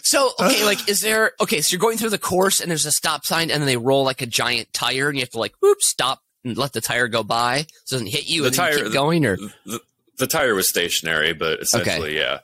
[0.03, 1.61] so okay, like, is there okay?
[1.61, 4.05] So you're going through the course, and there's a stop sign, and then they roll
[4.05, 7.09] like a giant tire, and you have to like, whoop, stop and let the tire
[7.09, 9.37] go by, so it doesn't hit you, The and then you tire- keep going, or
[9.67, 9.81] the,
[10.19, 12.41] the tire was stationary, but essentially, yeah.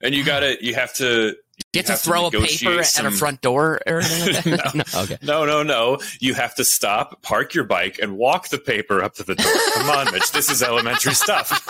[0.00, 1.36] And you got to you have to
[1.72, 4.52] you have to have to throw a paper negotiate at a front door or anything
[4.52, 4.74] like that.
[4.94, 5.02] no.
[5.02, 5.18] Okay.
[5.22, 5.98] No, no, no.
[6.20, 9.52] You have to stop, park your bike, and walk the paper up to the door.
[9.74, 10.32] Come on, Mitch.
[10.32, 11.66] This is elementary stuff.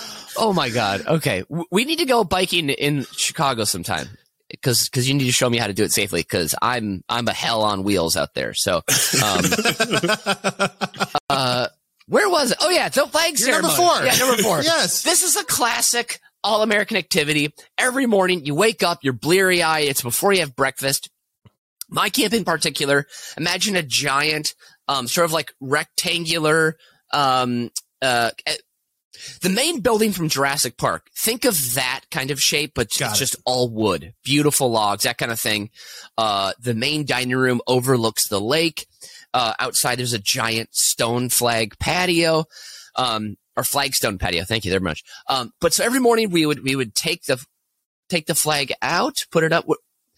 [0.38, 1.06] Oh my god.
[1.06, 4.08] Okay, we need to go biking in Chicago sometime
[4.50, 7.26] because because you need to show me how to do it safely because I'm I'm
[7.28, 8.54] a hell on wheels out there.
[8.54, 8.82] So,
[9.24, 9.44] um,
[11.30, 11.68] uh,
[12.08, 12.58] where was it?
[12.60, 14.02] Oh yeah, the flag You're number four.
[14.04, 14.60] Yeah, number four.
[14.62, 15.02] Yes.
[15.02, 17.52] This is a classic all American activity.
[17.76, 19.88] Every morning you wake up, you're bleary eyed.
[19.88, 21.10] It's before you have breakfast.
[21.88, 24.54] My camp in particular, imagine a giant,
[24.88, 26.76] um, sort of like rectangular,
[27.12, 27.70] um,
[28.02, 28.30] uh,
[29.40, 31.08] the main building from Jurassic Park.
[31.16, 33.24] Think of that kind of shape, but Got it's it.
[33.24, 35.70] just all wood, beautiful logs, that kind of thing.
[36.18, 38.86] Uh, the main dining room overlooks the lake.
[39.38, 42.44] Uh, outside there's a giant stone flag patio,
[42.96, 44.44] um, or flagstone patio.
[44.44, 45.04] Thank you very much.
[45.28, 47.36] Um, but so every morning we would, we would take the,
[48.08, 49.66] take the flag out, put it up.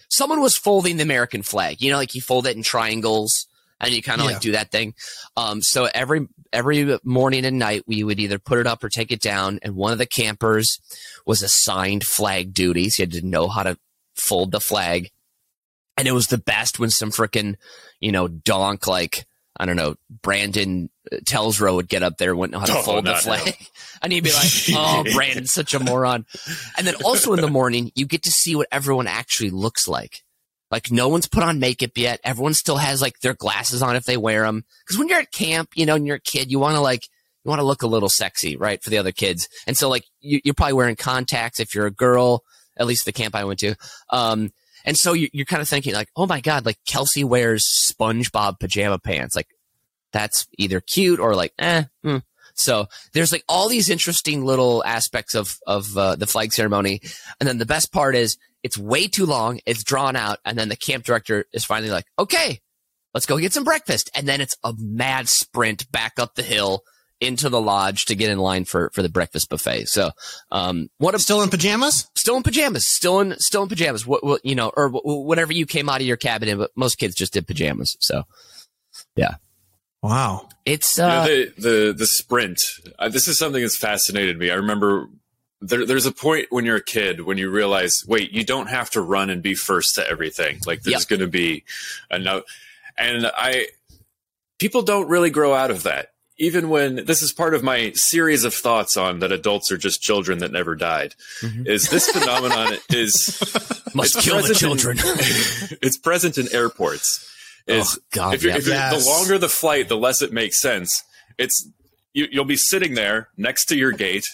[0.09, 1.81] Someone was folding the American flag.
[1.83, 3.47] You know, like you fold it in triangles
[3.81, 4.33] and you kind of Yeah.
[4.35, 4.95] like do that thing.
[5.37, 9.13] Um, so every every morning and night we would either put it up or take
[9.13, 10.81] it down, and one of the campers
[11.27, 12.97] was assigned flag duties.
[12.97, 13.77] He had to know how to
[14.15, 15.11] fold the flag,
[15.99, 17.57] and it was the best when some frickin'
[18.01, 19.27] you know donk like
[19.61, 22.79] I don't know Brandon uh, Telsrow would get up there and wouldn't know how to
[22.79, 23.57] Oh, fold the flag,
[24.03, 26.27] and he'd be like, "Oh, Brandon's such a moron."
[26.77, 30.23] And then also in the morning, you get to see what everyone actually looks like.
[30.71, 32.21] Like no one's put on makeup yet.
[32.23, 34.65] Everyone still has like their glasses on if they wear them.
[34.85, 37.09] Because when you're at camp, you know, and you're a kid, you want to like
[37.45, 39.49] you want to look a little sexy, right, for the other kids.
[39.67, 42.45] And so like you, you're probably wearing contacts if you're a girl.
[42.77, 43.75] At least the camp I went to.
[44.11, 44.53] Um,
[44.88, 48.59] and so you, you're kind of thinking like, oh my god, like Kelsey wears SpongeBob
[48.59, 49.37] pajama pants.
[49.37, 49.48] Like
[50.14, 51.85] that's either cute or like eh.
[52.03, 52.16] hmm.
[52.55, 57.03] So there's like all these interesting little aspects of of uh, the flag ceremony,
[57.38, 60.70] and then the best part is it's way too long, it's drawn out, and then
[60.70, 62.61] the camp director is finally like, "Okay,
[63.12, 66.83] let's go get some breakfast," and then it's a mad sprint back up the hill
[67.21, 69.87] into the lodge to get in line for for the breakfast buffet.
[69.87, 70.11] So,
[70.51, 72.09] um, what a Still in pajamas?
[72.15, 74.07] still in pajamas, still in still in pajamas.
[74.07, 76.71] What, what you know, or wh- whatever you came out of your cabin in, but
[76.77, 77.97] most kids just did pajamas.
[78.01, 78.25] So
[79.17, 79.37] yeah.
[80.03, 80.49] Wow.
[80.65, 82.65] it's You know, uh, the, the the sprint.
[82.99, 84.51] Uh, this is something that's fascinated me.
[84.51, 85.09] I remember
[85.61, 88.91] there, there's a point when you're a kid when you realize, wait, you don't have
[88.91, 90.61] to run and be first to everything.
[90.67, 91.65] Like there's going to be
[92.11, 92.43] a no,
[92.97, 93.67] and I
[94.59, 96.13] people don't really grow out of that.
[96.38, 100.01] Even when this is part of my series of thoughts on that adults are just
[100.01, 101.66] children that never died, mm-hmm.
[101.66, 103.40] is this phenomenon is
[103.94, 104.96] must it's kill the present in- children.
[105.83, 107.24] it's present in airports.
[107.68, 108.59] Oh, is oh God, if, you're, yeah.
[108.59, 109.05] if you're, Yes.
[109.05, 111.03] the longer the flight, the less it makes sense.
[111.38, 111.68] It's
[112.14, 114.29] you, you'll be sitting there next to your gate,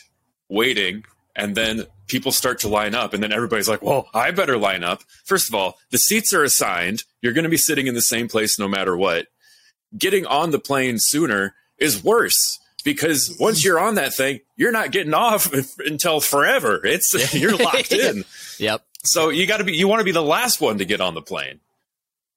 [0.48, 4.56] waiting, and then people start to line up, and then everybody's like, "Well, I better
[4.58, 7.04] line up." First of all, the seats are assigned.
[7.22, 9.26] You're going to be sitting in the same place no matter what.
[9.96, 14.92] Getting on the plane sooner is worse because once you're on that thing, you're not
[14.92, 16.84] getting off until forever.
[16.84, 18.24] It's you're locked in.
[18.58, 18.84] Yep.
[19.02, 19.74] So you got to be.
[19.74, 21.60] You want to be the last one to get on the plane.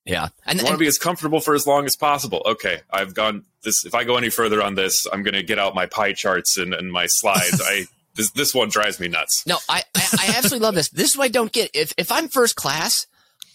[0.06, 0.30] Yeah.
[0.46, 2.42] And, I want to be as comfortable for as long as possible.
[2.46, 3.86] Okay, I've gone this.
[3.86, 6.58] If I go any further on this, I'm going to get out my pie charts
[6.58, 7.62] and, and my slides.
[7.64, 9.46] I this this one drives me nuts.
[9.46, 10.90] no, I, I, I absolutely love this.
[10.90, 11.72] This is what I don't get.
[11.74, 13.06] If if I'm first class,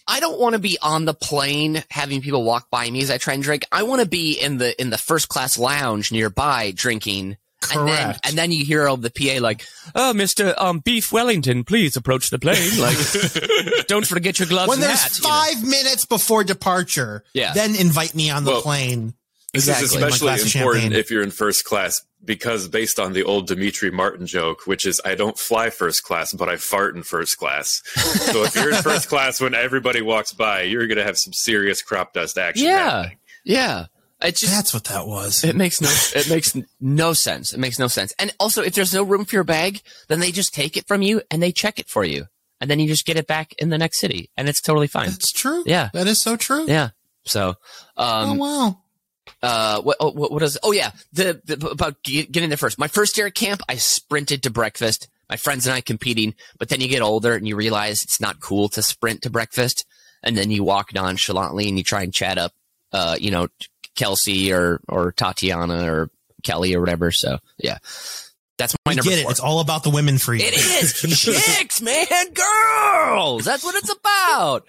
[0.06, 3.18] I don't want to be on the plane having people walk by me as I
[3.18, 3.64] try and drink.
[3.72, 7.36] I want to be in the in the first class lounge nearby drinking.
[7.72, 8.26] And then, Correct.
[8.28, 12.30] and then you hear all the PA like, "Oh, Mister um, Beef Wellington, please approach
[12.30, 12.80] the plane.
[12.80, 15.28] Like, don't forget your gloves when and there's hat." you know.
[15.30, 17.52] five minutes before departure, Yeah.
[17.54, 19.14] then invite me on the Well, plane.
[19.52, 19.84] This Exactly.
[19.84, 20.50] is especially important
[20.82, 20.92] champagne.
[20.92, 25.00] if you're in first class because based on the old Demetri Martin joke, which is
[25.04, 27.82] I don't fly first class, but I fart in first class.
[27.94, 31.32] so if you're in first class when everybody walks by, you're going to have some
[31.32, 32.66] serious crop dust action.
[32.66, 33.18] Yeah, happening.
[33.44, 33.86] yeah.
[34.24, 35.42] It's just That's what that was.
[35.42, 37.52] It makes no it makes no sense.
[37.52, 38.14] It makes no sense.
[38.20, 41.02] And also if there's no room for your bag, then they just take it from
[41.02, 42.26] you and they check it for you.
[42.60, 45.06] And then you just get it back in the next city and it's totally fine.
[45.08, 45.64] That's true.
[45.66, 45.90] Yeah.
[45.92, 46.66] That is so true.
[46.68, 46.90] Yeah.
[47.24, 47.56] So
[47.96, 48.78] Oh, um wow.
[49.42, 52.78] Uh what oh, what, what is oh yeah, the, the about ge- getting there first.
[52.78, 55.08] My first year at camp, I sprinted to breakfast.
[55.28, 58.40] My friends and I competing, but then you get older and you realize it's not
[58.40, 59.86] cool to sprint to breakfast
[60.22, 62.52] and then you walk nonchalantly and you try and chat up
[62.92, 63.48] uh you know
[63.96, 66.10] Kelsey or or Tatiana or
[66.42, 67.10] Kelly or whatever.
[67.10, 67.78] So yeah,
[68.58, 69.22] That's my We number get it.
[69.22, 69.30] four.
[69.32, 70.44] It's all about the women for you.
[70.44, 73.44] It is chicks, man, girls.
[73.44, 74.64] That's what it's about.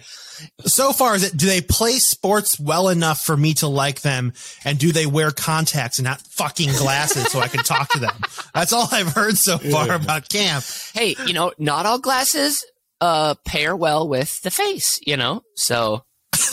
[0.65, 1.37] So far, is it?
[1.37, 4.33] Do they play sports well enough for me to like them?
[4.65, 8.15] And do they wear contacts and not fucking glasses so I can talk to them?
[8.55, 10.63] That's all I've heard so far about camp.
[10.93, 12.65] Hey, you know, not all glasses
[13.01, 14.99] uh pair well with the face.
[15.05, 16.03] You know, so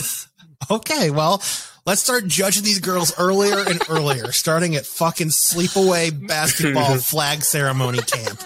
[0.69, 1.41] Okay, well,
[1.85, 7.99] let's start judging these girls earlier and earlier, starting at fucking sleepaway basketball flag ceremony
[7.99, 8.41] camp.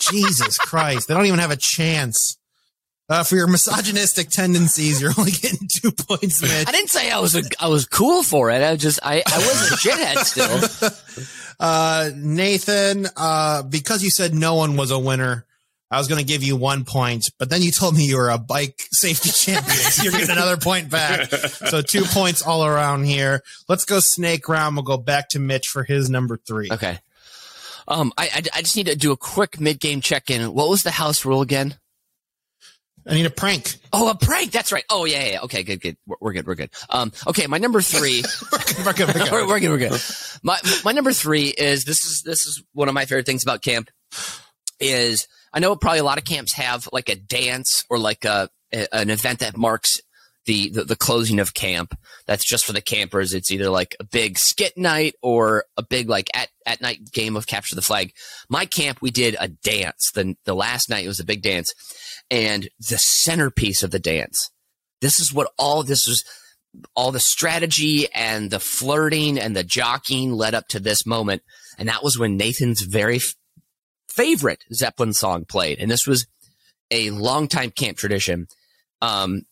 [0.00, 2.36] Jesus Christ, they don't even have a chance.
[3.08, 6.66] Uh, for your misogynistic tendencies, you're only getting two points, Mitch.
[6.66, 8.64] I didn't say I was a, I was cool for it.
[8.64, 11.28] I just I I was a shithead still.
[11.58, 15.46] Uh, Nathan, uh, because you said no one was a winner,
[15.90, 18.30] I was going to give you one point, but then you told me you were
[18.30, 19.76] a bike safety champion.
[19.76, 21.30] So you're getting another point back.
[21.30, 23.42] So two points all around here.
[23.68, 24.76] Let's go snake round.
[24.76, 26.68] We'll go back to Mitch for his number three.
[26.70, 26.98] Okay.
[27.88, 30.52] Um, I, I I just need to do a quick mid game check in.
[30.52, 31.76] What was the house rule again?
[33.08, 33.76] I need a prank.
[33.92, 34.50] Oh, a prank.
[34.50, 34.84] That's right.
[34.90, 35.32] Oh, yeah, yeah.
[35.32, 35.40] yeah.
[35.42, 35.96] Okay, good, good.
[36.06, 36.46] We're, we're good.
[36.46, 36.70] We're good.
[36.90, 38.24] Um, okay, my number three.
[38.52, 39.30] We're good, we're good, we're good.
[39.30, 39.70] we're, we're good.
[39.70, 40.00] We're good.
[40.42, 43.62] My my number three is this is this is one of my favorite things about
[43.62, 43.90] camp
[44.80, 48.50] is I know probably a lot of camps have like a dance or like a,
[48.74, 50.02] a an event that marks
[50.44, 51.98] the, the the closing of camp.
[52.26, 53.32] That's just for the campers.
[53.32, 57.36] It's either like a big skit night or a big like at at night game
[57.36, 58.12] of capture the flag.
[58.50, 60.10] My camp we did a dance.
[60.10, 61.72] The the last night it was a big dance,
[62.30, 64.50] and the centerpiece of the dance.
[65.00, 66.22] This is what all this was
[66.94, 71.42] all the strategy and the flirting and the jockeying led up to this moment.
[71.78, 73.20] And that was when Nathan's very
[74.08, 75.78] favorite Zeppelin song played.
[75.78, 76.26] And this was
[76.90, 78.46] a longtime camp tradition.
[79.02, 79.42] Um,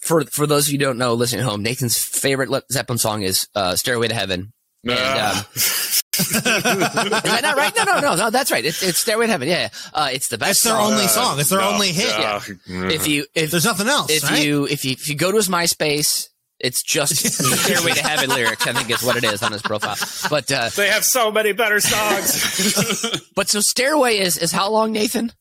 [0.00, 2.98] for, for those of you who don't know, listening at home, Nathan's favorite Le- Zeppelin
[2.98, 4.52] song is, uh, Stairway to Heaven.
[4.84, 6.02] And, um, is
[6.42, 7.72] that not right?
[7.76, 8.64] No, no, no, no, that's right.
[8.64, 9.48] It's, it's Stairway to Heaven.
[9.48, 9.62] Yeah.
[9.62, 9.68] yeah.
[9.92, 10.92] Uh, it's the best It's their song.
[10.92, 11.40] only song.
[11.40, 12.12] It's their No, only hit.
[12.12, 14.10] uh, If you, if, There's nothing else.
[14.10, 14.42] if right?
[14.44, 16.28] you if you if you go to his MySpace,
[16.60, 18.66] it's just Stairway to Heaven lyrics.
[18.66, 19.96] I think is what it is on his profile.
[20.28, 23.30] But uh, they have so many better songs.
[23.34, 25.32] but so Stairway is is how long, Nathan?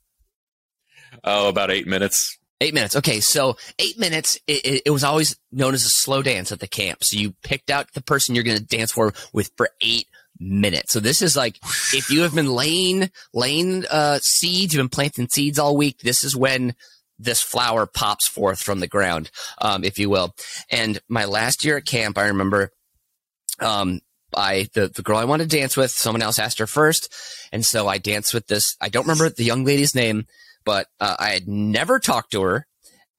[1.23, 2.37] oh, about eight minutes.
[2.61, 2.95] Eight minutes.
[2.97, 4.37] Okay, so eight minutes.
[4.47, 7.03] It, it, it was always known as a slow dance at the camp.
[7.03, 10.07] So you picked out the person you're going to dance for with for eight
[10.39, 10.91] minutes.
[10.91, 11.57] So this is like
[11.93, 15.99] if you have been laying laying uh, seeds, you've been planting seeds all week.
[15.99, 16.75] This is when
[17.19, 19.29] this flower pops forth from the ground,
[19.59, 20.33] um, if you will.
[20.71, 22.71] And my last year at camp, I remember,
[23.59, 23.99] um,
[24.35, 27.13] I the the girl I wanted to dance with, someone else asked her first,
[27.51, 28.75] and so I danced with this.
[28.79, 30.25] I don't remember the young lady's name,
[30.65, 32.65] but uh, I had never talked to her.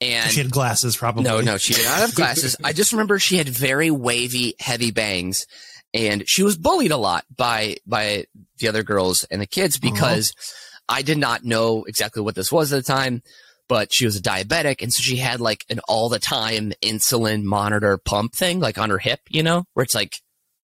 [0.00, 1.24] And she had glasses, probably.
[1.24, 2.56] no, no, she did not have glasses.
[2.64, 5.46] I just remember she had very wavy, heavy bangs,
[5.92, 8.24] and she was bullied a lot by by
[8.58, 10.32] the other girls and the kids because
[10.88, 13.22] I did not know exactly what this was at the time.
[13.70, 17.44] But she was a diabetic, and so she had like an all the time insulin
[17.44, 20.16] monitor pump thing, like on her hip, you know, where it's like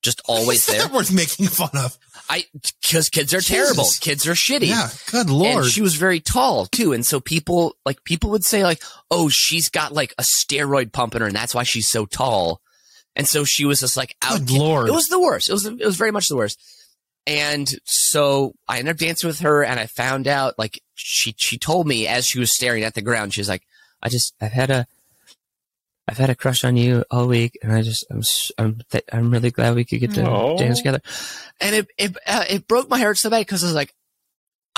[0.02, 0.88] just always there.
[0.88, 1.96] worth making fun of.
[2.28, 2.46] I
[2.82, 4.66] because kids are terrible, kids are shitty.
[4.66, 5.62] Yeah, good lord.
[5.62, 6.92] And she was very tall too.
[6.92, 11.14] And so people like people would say like, oh, she's got like a steroid pump
[11.14, 12.60] in her and that's why she's so tall.
[13.14, 14.40] And so she was just like out.
[14.40, 14.88] Good lord.
[14.88, 15.48] It was the worst.
[15.48, 16.60] It was it was very much the worst.
[17.26, 21.58] And so I ended up dancing with her and I found out like she she
[21.58, 23.62] told me as she was staring at the ground, she was like,
[24.02, 24.86] I just I've had a
[26.08, 28.22] I've had a crush on you all week, and I just I'm
[28.58, 31.00] I'm th- I'm really glad we could get to dance together.
[31.60, 33.92] And it it uh, it broke my heart so bad because I was like,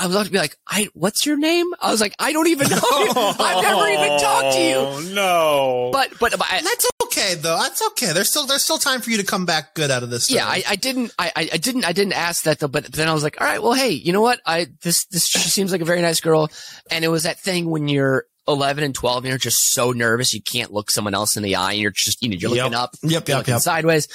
[0.01, 1.67] I was about to be like, I what's your name?
[1.81, 2.77] I was like, I don't even know.
[2.77, 3.11] you.
[3.15, 4.75] I've never even talked to you.
[4.79, 5.89] Oh no!
[5.91, 7.57] But but, but I, That's okay though.
[7.57, 8.13] That's okay.
[8.13, 10.31] There's still there's still time for you to come back good out of this.
[10.31, 10.45] yeah.
[10.45, 12.67] I, I didn't I, I I didn't I didn't ask that though.
[12.69, 14.39] But then I was like, all right, well, hey, you know what?
[14.45, 16.49] I this this she seems like a very nice girl,
[16.89, 20.33] and it was that thing when you're 11 and 12 and you're just so nervous
[20.33, 22.63] you can't look someone else in the eye and you're just you know you're Yep.
[22.63, 23.61] looking up Yep, you're yep, looking yep.
[23.61, 24.07] sideways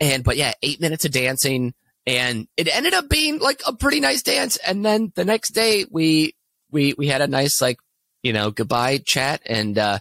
[0.00, 1.74] and but yeah eight minutes of dancing
[2.06, 4.56] and it ended up being like a pretty nice dance.
[4.58, 6.34] And then the next day we
[6.70, 7.78] we we had a nice like
[8.22, 9.40] you know goodbye chat.
[9.46, 9.98] And uh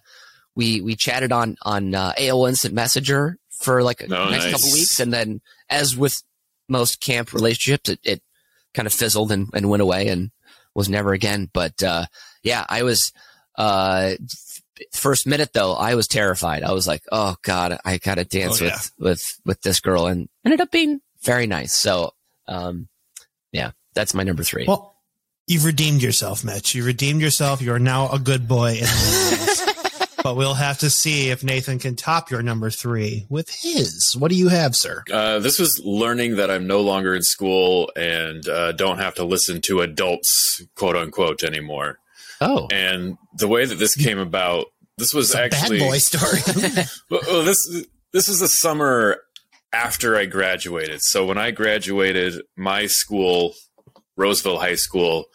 [0.56, 4.52] we we chatted on on uh, AOL Instant Messenger for like a Oh, next nice.
[4.54, 5.00] couple weeks.
[5.00, 6.22] And then as with
[6.68, 8.22] most camp relationships it, it
[8.74, 10.32] kind of fizzled and, and went away and
[10.74, 11.50] was never again.
[11.54, 12.06] But uh
[12.44, 13.14] yeah I was
[13.58, 14.14] uh
[14.94, 16.64] first minute though I was terrified.
[16.64, 20.08] I was like oh god I gotta dance Oh, with with with this girl.
[20.08, 22.12] And ended up being very nice so
[22.48, 22.88] um
[23.52, 24.96] yeah that's my number three Well,
[25.48, 26.74] you've redeemed yourself, Mitch.
[26.76, 27.62] You redeemed yourself.
[27.62, 28.76] You are now a good boy.
[28.76, 33.50] In the but we'll have to see if Nathan can top your number three with
[33.50, 34.16] his.
[34.18, 35.04] What do you have, sir?
[35.12, 39.26] Uh, this was learning that I'm no longer in school and uh, don't have to
[39.26, 42.00] listen to adults, quote unquote, anymore.
[42.40, 44.68] Oh, And the way that this came about,
[44.98, 46.86] this was It's a actually bad boy story.
[47.10, 47.68] Well, well, this
[48.14, 49.22] this was the summer
[49.74, 51.02] after I graduated.
[51.02, 53.54] So when I graduated, my school,
[54.16, 55.26] Roseville High School,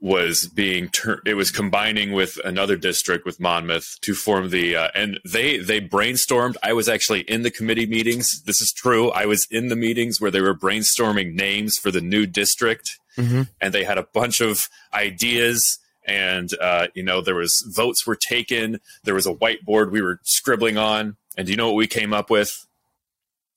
[0.00, 1.22] was being turned.
[1.26, 4.76] It was combining with another district with Monmouth to form the.
[4.76, 6.54] Uh, and they they brainstormed.
[6.62, 8.42] I was actually in the committee meetings.
[8.42, 9.10] This is true.
[9.10, 13.48] I was in the meetings where they were brainstorming names for the new district, Mhm.
[13.60, 15.78] and they had a bunch of ideas.
[16.06, 18.80] And uh, you know there was votes were taken.
[19.02, 21.16] There was a whiteboard we were scribbling on.
[21.36, 22.66] And do you know what we came up with?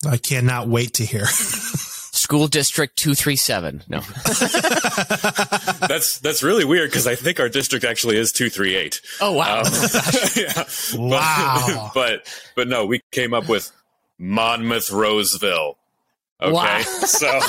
[0.08, 1.26] I cannot wait to hear.
[1.26, 3.84] school district two three seven.
[3.88, 4.00] No,
[5.88, 9.02] That's that's really weird because I think our district actually is two three eight.
[9.20, 9.66] oh wow, um,
[10.36, 10.64] yeah.
[10.96, 11.92] Wow.
[11.94, 13.72] But, but but no, we came up with
[14.18, 15.78] Monmouth Roseville.
[16.42, 16.82] Okay, Wow.
[16.82, 17.40] so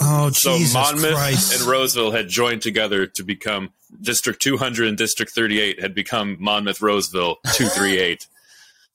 [0.00, 1.58] Oh, so Jesus Monmouth Christ.
[1.60, 6.80] and Roseville had joined together to become District 200 and District 38 had become Monmouth
[6.82, 8.26] Roseville 238.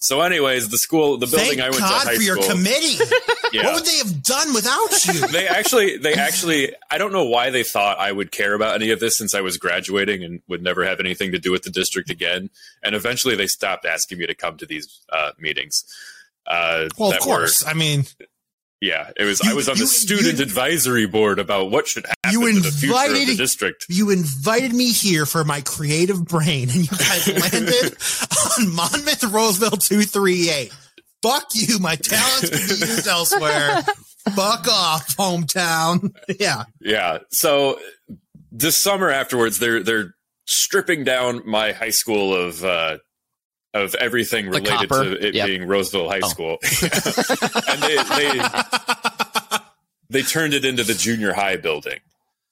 [0.04, 2.56] So, anyways, the school, the building Thank I went God to high for your school.
[2.58, 2.98] committee.
[3.54, 3.64] yeah.
[3.66, 5.28] What would they have done without you?
[5.32, 8.90] they actually they actually i don't know why they thought i would care about any
[8.92, 11.70] of this since i was graduating and would never have anything to do with the
[11.70, 12.50] district again
[12.84, 15.84] and eventually they stopped asking me to come to these uh, meetings
[16.48, 17.64] uh, well, of course.
[17.66, 18.06] I mean,
[18.82, 22.06] yeah it was You- i was on the student you- advisory board about what should
[22.06, 25.62] happen You to the future of the invited- district you invited me here for my
[25.62, 27.96] creative brain, and you guys landed
[28.60, 30.72] on Monmouth Roseville 238.
[31.22, 31.80] Fuck you.
[31.80, 33.82] My talents can be used elsewhere.
[34.36, 36.14] Fuck off, hometown.
[36.40, 36.64] Yeah.
[36.82, 37.20] Yeah.
[37.32, 37.80] So
[38.52, 40.16] this summer afterwards, they're they're
[40.46, 42.98] stripping down my high school of uh,
[43.74, 45.48] of everything related to it Yep.
[45.48, 46.28] being Roseville High Oh.
[46.28, 46.58] School,
[47.70, 49.60] and they, they
[50.10, 52.00] they turned it into the junior high building.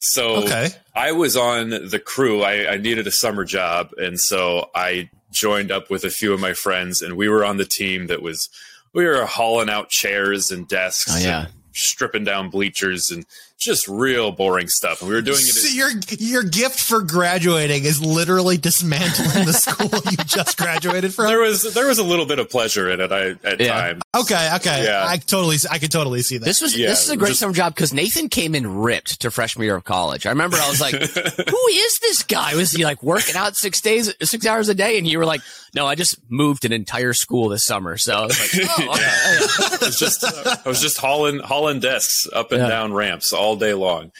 [0.01, 0.69] So Okay.
[0.95, 2.41] I was on the crew.
[2.41, 6.39] I, I needed a summer job, and so I joined up with a few of
[6.39, 8.49] my friends, and we were on the team that was
[8.93, 11.43] we were hauling out chairs and desks, Oh, yeah.
[11.45, 13.25] and stripping down bleachers, and
[13.61, 15.01] just real boring stuff.
[15.01, 15.73] And we were doing So it.
[16.19, 21.25] your your gift for graduating is literally dismantling the school you just graduated from.
[21.27, 23.11] There was there was a little bit of pleasure in it.
[23.11, 23.73] I at Yeah.
[23.73, 24.01] times.
[24.15, 25.05] Okay, okay, Yeah.
[25.07, 26.45] I totally, I could totally see that.
[26.45, 29.21] This was Yeah, this is a great just- summer job because Nathan came in ripped
[29.21, 30.25] to freshman year of college.
[30.25, 32.55] I remember I was like, "Who is this guy?
[32.55, 35.41] Was he like working out six days, six hours a day?" And you were like,
[35.75, 39.05] "No, I just moved an entire school this summer." So I was like, "Oh, okay."
[39.05, 42.67] I was just I was just hauling hauling desks up and Yeah.
[42.69, 44.11] down ramps all day long.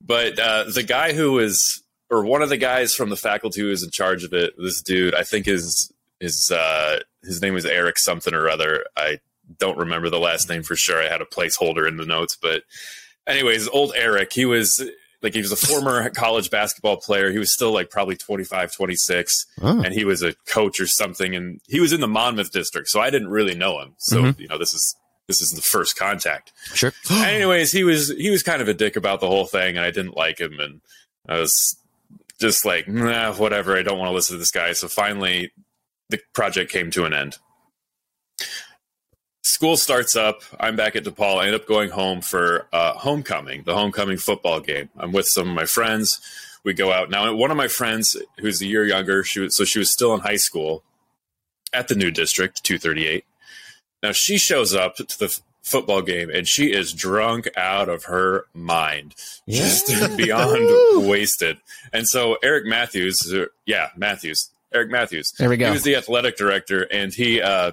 [0.00, 3.68] But uh, the guy who was, or one of the guys from the faculty who
[3.68, 7.64] was in charge of it, this dude, I think is is uh, his name is
[7.66, 8.84] Eric something or other.
[8.96, 9.18] I
[9.58, 11.02] don't remember the last name for sure.
[11.02, 12.62] I had a placeholder in the notes, but
[13.26, 14.82] anyways, old Eric, he was
[15.22, 17.30] like he was a former college basketball player.
[17.32, 19.82] He was still like probably 25, 26 Oh.
[19.82, 22.88] and he was a coach or something and he was in the Monmouth district.
[22.88, 23.94] So I didn't really know him.
[23.98, 24.94] So, you know, this is
[25.28, 26.52] this is the first contact.
[26.74, 26.92] sure.
[27.10, 29.90] Anyways, he was he was kind of a dick about the whole thing and I
[29.90, 30.80] didn't like him and
[31.28, 31.76] I was
[32.38, 34.72] just like, nah, whatever, I don't want to listen to this guy.
[34.72, 35.52] So finally
[36.10, 37.38] the project came to an end.
[39.42, 40.42] School starts up.
[40.60, 41.38] I'm back at DePaul.
[41.38, 44.90] I end up going home for uh, homecoming, the homecoming football game.
[44.96, 46.20] I'm with some of my friends.
[46.64, 47.32] We go out now.
[47.32, 50.20] One of my friends, who's a year younger, she was so she was still in
[50.20, 50.82] high school
[51.72, 53.24] at the new district, 238.
[54.02, 58.44] Now she shows up to the football game and she is drunk out of her
[58.54, 59.14] mind,
[59.48, 61.58] just beyond wasted.
[61.92, 65.66] And so Eric Matthews, uh, yeah, Matthews, Eric Matthews, There we go.
[65.66, 67.72] he was the athletic director, and he uh,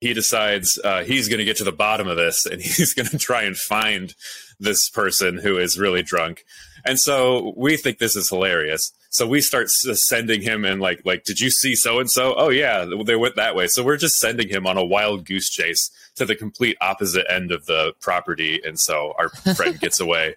[0.00, 3.08] he decides uh, he's going to get to the bottom of this, and he's going
[3.08, 4.14] to try and find
[4.58, 6.44] this person who is really drunk.
[6.84, 8.92] And so we think this is hilarious.
[9.14, 12.34] So we start sending him and like like, did you see so and so?
[12.36, 13.68] Oh yeah, they went that way.
[13.68, 17.52] So we're just sending him on a wild goose chase to the complete opposite end
[17.52, 20.34] of the property, and so our friend gets away.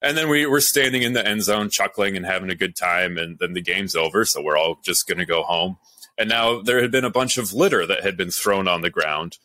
[0.00, 3.18] And then we were standing in the end zone, chuckling and having a good time.
[3.18, 5.76] And then the game's over, so we're all just going to go home.
[6.16, 8.88] And now there had been a bunch of litter that had been thrown on the
[8.88, 9.36] ground.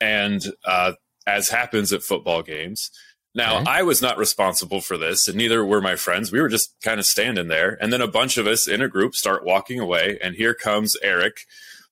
[0.00, 0.92] And uh,
[1.26, 2.92] as happens at football games,
[3.36, 3.70] now Okay.
[3.70, 6.32] I was not responsible for this, and neither were my friends.
[6.32, 7.78] We were just kind of standing there.
[7.80, 10.18] And then a bunch of us in a group start walking away.
[10.22, 11.46] And here comes Eric,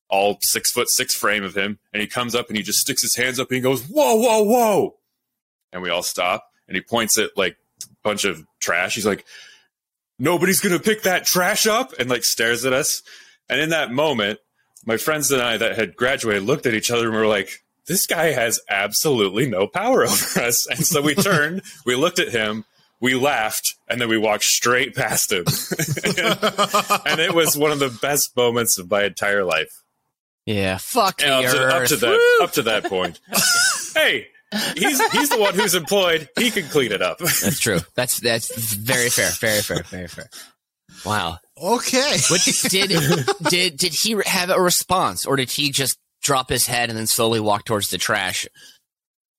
[0.08, 1.78] all six foot six frame of him.
[1.92, 4.16] And he comes up and he just sticks his hands up and he goes, Whoa,
[4.16, 4.96] whoa, whoa.
[5.72, 8.94] And we all stop and he points at like a bunch of trash.
[8.94, 9.24] He's like,
[10.18, 13.02] nobody's gonna pick that trash up, and like stares at us.
[13.48, 14.38] And in that moment,
[14.86, 18.06] my friends and I that had graduated looked at each other and were like, "This
[18.06, 22.64] guy has absolutely no power over us." And so we turned, we looked at him,
[23.00, 25.44] we laughed, and then we walked straight past him.
[27.06, 29.82] and it was one of the best moments of my entire life.
[30.46, 33.18] Yeah, fuck And the up to, up to that up to that point.
[33.94, 34.28] hey,
[34.76, 36.28] he's he's the one who's employed.
[36.36, 37.18] He can clean it up.
[37.18, 37.80] That's true.
[37.94, 39.30] That's that's very fair.
[39.30, 39.82] Very fair.
[39.84, 40.28] Very fair.
[41.04, 41.38] Wow.
[41.60, 42.16] Okay.
[42.28, 46.88] What did did did he have a response, or did he just drop his head
[46.88, 48.48] and then slowly walk towards the trash?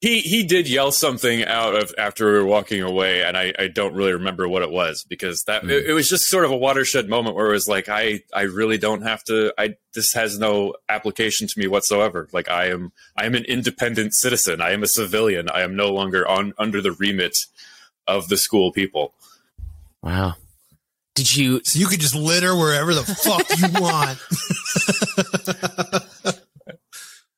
[0.02, 3.68] He he did yell something out of after we were walking away, and I, I
[3.70, 5.70] don't really remember what it was because that hmm.
[5.72, 8.44] it, it was just sort of a watershed moment where it was like I I
[8.44, 12.28] really don't have to I this has no application to me whatsoever.
[12.32, 14.62] Like I am I am an independent citizen.
[14.62, 15.50] I am a civilian.
[15.50, 17.46] I am no longer on under the remit
[18.06, 19.14] of the school people.
[20.04, 20.36] Wow.
[21.16, 21.62] Did you?
[21.64, 24.20] So you could just litter wherever the fuck you want.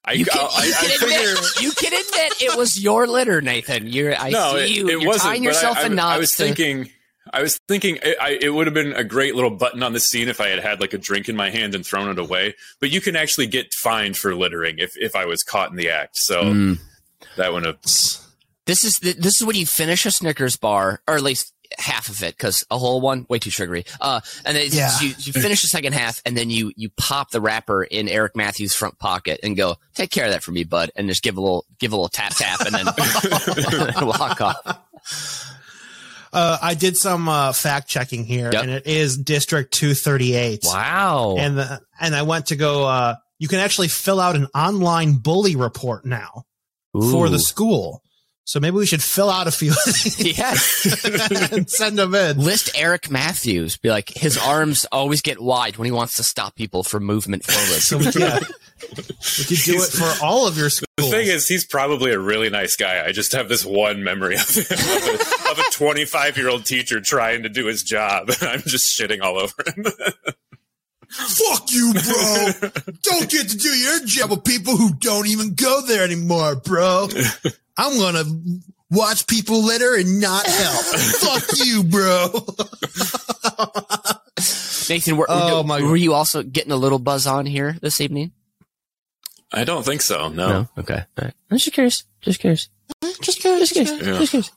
[0.07, 1.31] I You can, I, you, I can figure.
[1.33, 3.87] admit, you can admit it was your litter, Nathan.
[3.87, 4.87] You're, I no, see it, you.
[4.89, 6.15] it You're tying yourself in knots.
[6.15, 6.89] I was to- thinking.
[7.33, 9.99] I was thinking it, I, it would have been a great little button on the
[9.99, 12.55] scene if I had had like a drink in my hand and thrown it away.
[12.79, 15.89] But you can actually get fined for littering if, if I was caught in the
[15.89, 16.15] act.
[16.17, 16.79] So Mm.
[17.35, 17.79] that have.
[18.65, 22.23] This is this is when you finish a Snickers bar, or at least half of
[22.23, 23.85] it, because a whole one way too sugary.
[24.01, 24.91] Uh, and then Yeah.
[25.01, 28.35] you, you finish the second half, and then you you pop the wrapper in Eric
[28.35, 31.37] Matthews' front pocket and go, "Take care of that for me, bud," and just give
[31.37, 35.57] a little give a little tap tap, and then and walk off.
[36.33, 38.61] Uh, I did some uh, fact checking here, Yep.
[38.63, 40.61] and it is District 238.
[40.65, 41.35] Wow.
[41.39, 42.85] And the, and I went to go.
[42.85, 46.43] Uh, you can actually fill out an online bully report now
[46.93, 48.01] for the school.
[48.47, 49.71] So maybe we should fill out a few
[50.17, 51.51] yes.
[51.51, 52.37] and send them in.
[52.37, 53.75] List Eric Matthews.
[53.75, 57.43] Be like, his arms always get wide when he wants to stop people from movement
[57.43, 57.81] forward.
[57.81, 60.87] So we could, we could do it for all of your schools.
[60.95, 63.05] The thing is, he's probably a really nice guy.
[63.05, 66.65] I just have this one memory of him, of a- of a 25 year old
[66.65, 68.29] teacher trying to do his job.
[68.29, 69.83] And I'm just shitting all over him.
[71.09, 72.69] Fuck you, bro.
[73.01, 77.09] don't get to do your job with people who don't even go there anymore, bro.
[77.77, 78.23] I'm gonna
[78.89, 80.85] watch people litter and not help.
[80.85, 82.27] Fuck you, bro.
[84.89, 87.99] Nathan, were, Oh, were, my- were you also getting a little buzz on here this
[88.01, 88.31] evening?
[89.53, 90.29] I don't think so.
[90.29, 90.67] No.
[90.77, 90.95] Okay.
[90.95, 91.33] All right.
[91.51, 92.03] I'm just curious.
[92.21, 92.69] Just curious.
[93.21, 93.69] Just curious.
[93.69, 94.05] Just curious.
[94.07, 94.17] Yeah.
[94.19, 94.51] Just curious.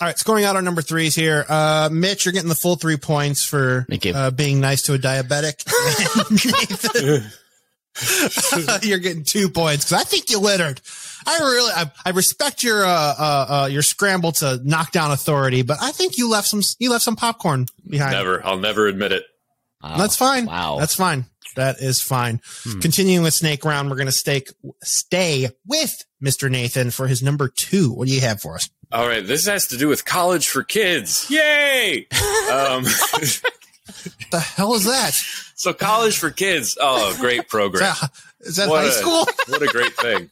[0.00, 1.44] All right, scoring out our number threes here.
[1.46, 5.62] Uh, Mitch, you're getting the full three points for Uh, being nice to a diabetic.
[6.30, 7.30] Nathan,
[8.88, 10.80] you're getting two points because I think you littered.
[11.26, 15.62] I really, I, I respect your, uh, uh, uh, your scramble to knock down authority,
[15.62, 18.12] but I think you left some, you left some popcorn behind.
[18.12, 18.44] Never.
[18.44, 19.24] I'll never admit it.
[19.82, 19.96] Wow.
[19.96, 20.46] That's fine.
[20.46, 20.76] Wow.
[20.78, 21.26] That's fine.
[21.56, 22.40] That is fine.
[22.80, 24.44] Continuing with Snake Round, we're going to stay,
[24.82, 26.50] stay with Mr.
[26.50, 27.92] Nathan for his number two.
[27.92, 28.70] What do you have for us?
[28.92, 29.26] All right.
[29.26, 31.28] This has to do with college for kids.
[31.30, 32.06] Yay!
[32.52, 32.84] um,
[34.30, 35.12] the hell is that?
[35.56, 36.78] so college for kids.
[36.80, 37.94] Oh, great Is program.
[38.00, 38.10] that,
[38.40, 39.26] is that high a- school?
[39.48, 40.30] what a great thing.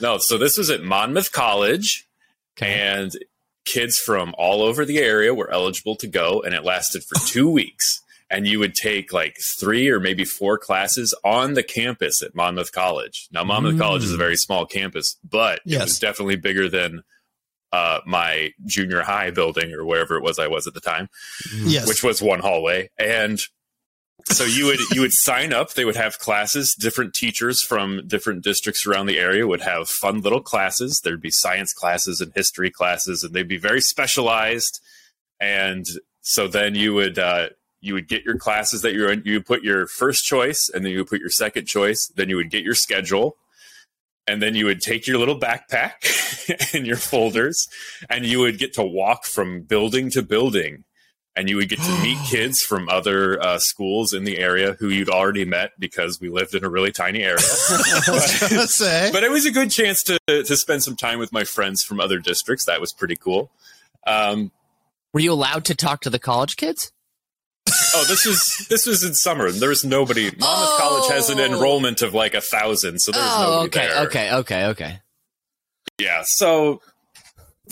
[0.00, 2.06] No, so this was at Monmouth College,
[2.60, 3.12] and
[3.64, 7.48] kids from all over the area were eligible to go, and it lasted for two
[7.48, 8.02] weeks.
[8.28, 12.72] And you would take like three or maybe four classes on the campus at Monmouth
[12.72, 13.28] College.
[13.30, 17.04] Now, Monmouth College is a very small campus, but it was definitely bigger than
[17.72, 21.08] uh, my junior high building or wherever it was I was at the time
[21.56, 21.86] Yes.
[21.86, 23.40] which was one hallway and
[24.28, 25.74] so you would you would sign up.
[25.74, 26.74] They would have classes.
[26.74, 31.00] Different teachers from different districts around the area would have fun little classes.
[31.00, 34.80] There'd be science classes and history classes and they'd be very specialized.
[35.40, 35.86] And
[36.22, 37.50] so then you would uh,
[37.80, 39.22] you would get your classes that you're in.
[39.24, 42.08] You put your first choice and then you would put your second choice.
[42.08, 43.36] Then you would get your schedule
[44.26, 47.68] and then you would take your little backpack and your folders
[48.10, 50.84] and you would get to walk from building to building
[51.36, 54.88] and you would get to meet kids from other uh, schools in the area who
[54.88, 57.36] you'd already met because we lived in a really tiny area.
[58.08, 59.10] Let's say.
[59.12, 62.00] but it was a good chance to to spend some time with my friends from
[62.00, 62.64] other districts.
[62.64, 63.50] That was pretty cool.
[64.06, 64.50] Um,
[65.12, 66.92] Were you allowed to talk to the college kids?
[67.94, 69.50] oh, this was this was in summer.
[69.50, 70.24] There was nobody.
[70.38, 71.44] Monmouth College has an Oh.
[71.44, 74.06] enrollment of like a thousand, so there was Oh, nobody okay, there.
[74.06, 75.00] okay, okay, okay.
[75.98, 76.80] Yeah, so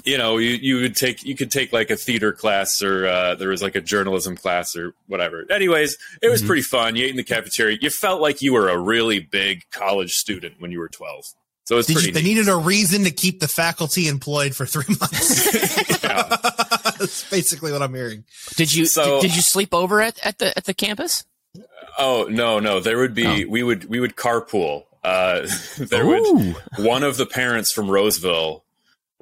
[0.05, 3.35] you know, you you would take you could take like a theater class or uh,
[3.37, 5.45] there was like a journalism class or whatever.
[5.51, 6.47] Anyways, it was Mhm.
[6.47, 6.97] pretty fun.
[6.97, 7.79] You ate in the cafeteria.
[7.81, 11.25] You felt like you were a really big college student when you were twelve.
[11.67, 12.09] So it's pretty.
[12.09, 15.91] you, they needed a reason to keep the faculty employed for three months.
[16.03, 18.25] That's basically what I'm hearing.
[18.57, 21.25] Did you So- did, did you sleep over at, at the at the campus?
[21.99, 22.81] Oh no, no.
[22.81, 23.49] There would be Oh.
[23.49, 24.85] we would we would carpool.
[25.03, 25.47] Uh,
[25.79, 28.64] there would one of the parents from Roseville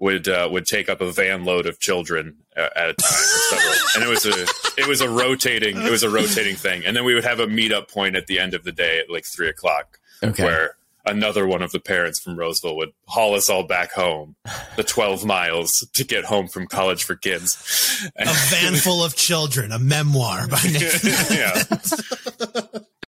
[0.02, 3.56] would uh, would take up a van load of children uh, at a time, or
[3.56, 3.74] several.
[3.94, 6.84] and it was a it was a rotating it was a rotating thing.
[6.84, 9.08] And then we would have a meetup point at the end of the day at
[9.10, 10.42] like three o'clock, Okay.
[10.42, 10.76] where
[11.06, 14.34] another one of the parents from Roseville would haul us all back home,
[14.76, 18.10] the twelve miles to get home from college for kids.
[18.16, 21.02] A van full of children, a memoir by Nick.
[21.30, 21.62] yeah.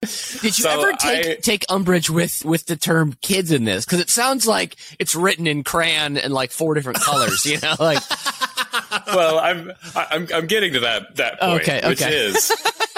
[0.01, 3.85] Did you So ever take I- take umbrage with with the term kids in this?
[3.85, 7.45] Because it sounds like it's written in crayon and like four different colors.
[7.45, 8.01] You know, like
[9.07, 12.51] well, I'm I'm I'm getting to that that point, Okay, which is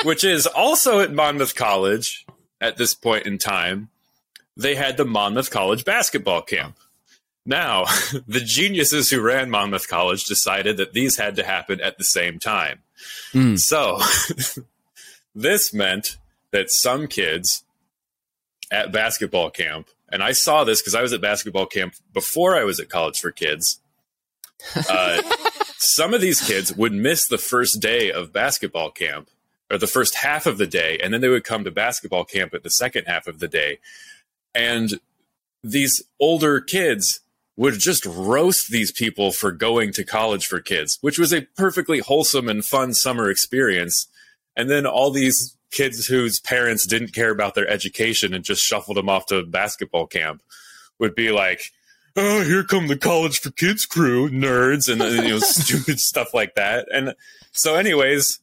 [0.04, 2.26] which is also at Monmouth College
[2.62, 3.90] at this point in time.
[4.56, 6.78] They had the Monmouth College basketball camp.
[7.46, 7.84] Now,
[8.28, 12.40] the geniuses who ran Monmouth College decided that these had to happen at the same
[12.40, 12.80] time.
[13.34, 13.56] Hmm.
[13.58, 14.00] So,
[15.36, 16.18] this meant
[16.54, 17.66] that some kids
[18.72, 22.64] at basketball camp, and I saw this because I was at basketball camp before I
[22.64, 23.82] was at College for Kids.
[24.90, 25.22] Uh,
[25.78, 29.30] some of these kids would miss the first day of basketball camp
[29.70, 32.54] or the first half of the day, and then they would come to basketball camp
[32.54, 33.80] at the second half of the day.
[34.54, 35.00] And
[35.64, 37.22] these older kids
[37.58, 42.00] would just roast these people for going to college for kids, which was a perfectly
[42.00, 44.08] wholesome and fun summer experience.
[44.56, 48.96] And then all these kids whose parents didn't care about their education and just shuffled
[48.96, 50.42] them off to basketball camp
[51.00, 51.72] would be like,
[52.16, 56.56] oh, here come the college for kids crew, nerds, and you know, stupid stuff like
[56.56, 56.88] that.
[56.94, 57.16] And
[57.52, 58.40] so, anyways,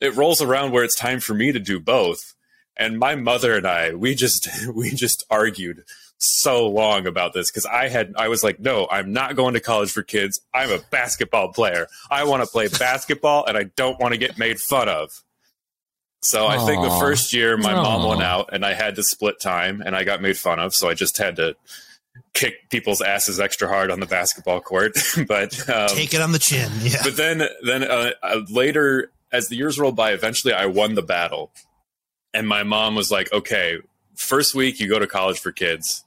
[0.00, 2.34] it rolls around where it's time for me to do both.
[2.76, 5.84] And my mother and I, we just we just argued
[6.18, 9.60] so long about this because I had I was like, no, I'm not going to
[9.60, 10.40] college for kids.
[10.52, 11.86] I'm a basketball player.
[12.10, 15.22] I want to play basketball, and I don't want to get made fun of.
[16.24, 18.08] So I think the first year my mom Aw.
[18.08, 20.74] went out and I had to split time and I got made fun of.
[20.74, 21.54] So I just had to
[22.32, 24.92] kick people's asses extra hard on the basketball court.
[25.28, 26.70] but um, Take it on the chin.
[26.80, 27.00] Yeah.
[27.02, 31.02] but then then uh, uh, later as the years rolled by eventually i won the
[31.02, 31.50] battle
[32.32, 33.78] and my mom was like okay
[34.14, 36.04] first week you go to college for kids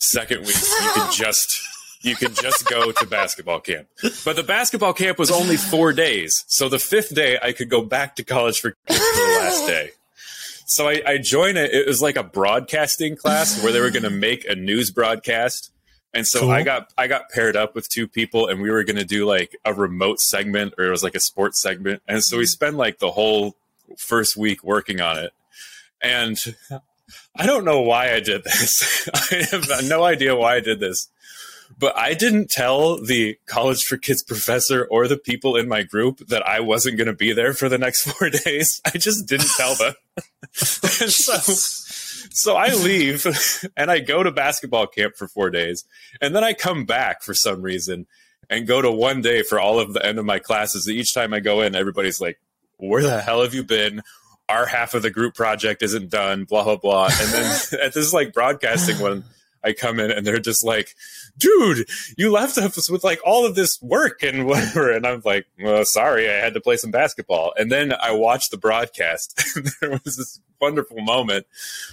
[0.00, 1.60] second week you can just
[2.04, 3.88] you can just go to basketball camp
[4.24, 7.82] but the basketball camp was only four days so the fifth day i could go
[7.82, 9.90] back to college for for the last day
[10.66, 11.72] so I, I joined it.
[11.72, 15.70] It was like a broadcasting class where they were going to make a news broadcast.
[16.12, 16.50] And so Cool.
[16.50, 19.26] I got I got paired up with two people, and we were going to do
[19.26, 22.02] like a remote segment, or it was like a sports segment.
[22.06, 22.48] And so we mm-hmm.
[22.48, 23.56] spent like the whole
[23.98, 25.32] first week working on it.
[26.00, 26.38] And
[27.36, 29.08] I don't know why I did this.
[29.14, 31.08] I have no idea why I did this.
[31.76, 36.18] But I didn't tell the College for Kids professor or the people in my group
[36.28, 38.80] that I wasn't going to be there for the next four days.
[38.84, 39.94] I just didn't tell them.
[40.52, 41.34] so,
[42.30, 43.26] so I leave
[43.76, 45.84] and I go to basketball camp for four days.
[46.20, 48.06] And then I come back for some reason
[48.50, 50.88] and go to one day for all of the end of my classes.
[50.88, 52.38] Each time I go in, everybody's like,
[52.76, 54.02] where the hell have you been?
[54.48, 57.06] Our half of the group project isn't done, blah, blah, blah.
[57.06, 59.24] And then at this like broadcasting one,
[59.62, 60.94] I come in and they're just like,
[61.38, 64.90] dude, you left us with like all of this work and whatever.
[64.90, 67.52] And I'm like, well, sorry, I had to play some basketball.
[67.56, 69.42] And then I watched the broadcast.
[69.56, 71.46] And there was this wonderful moment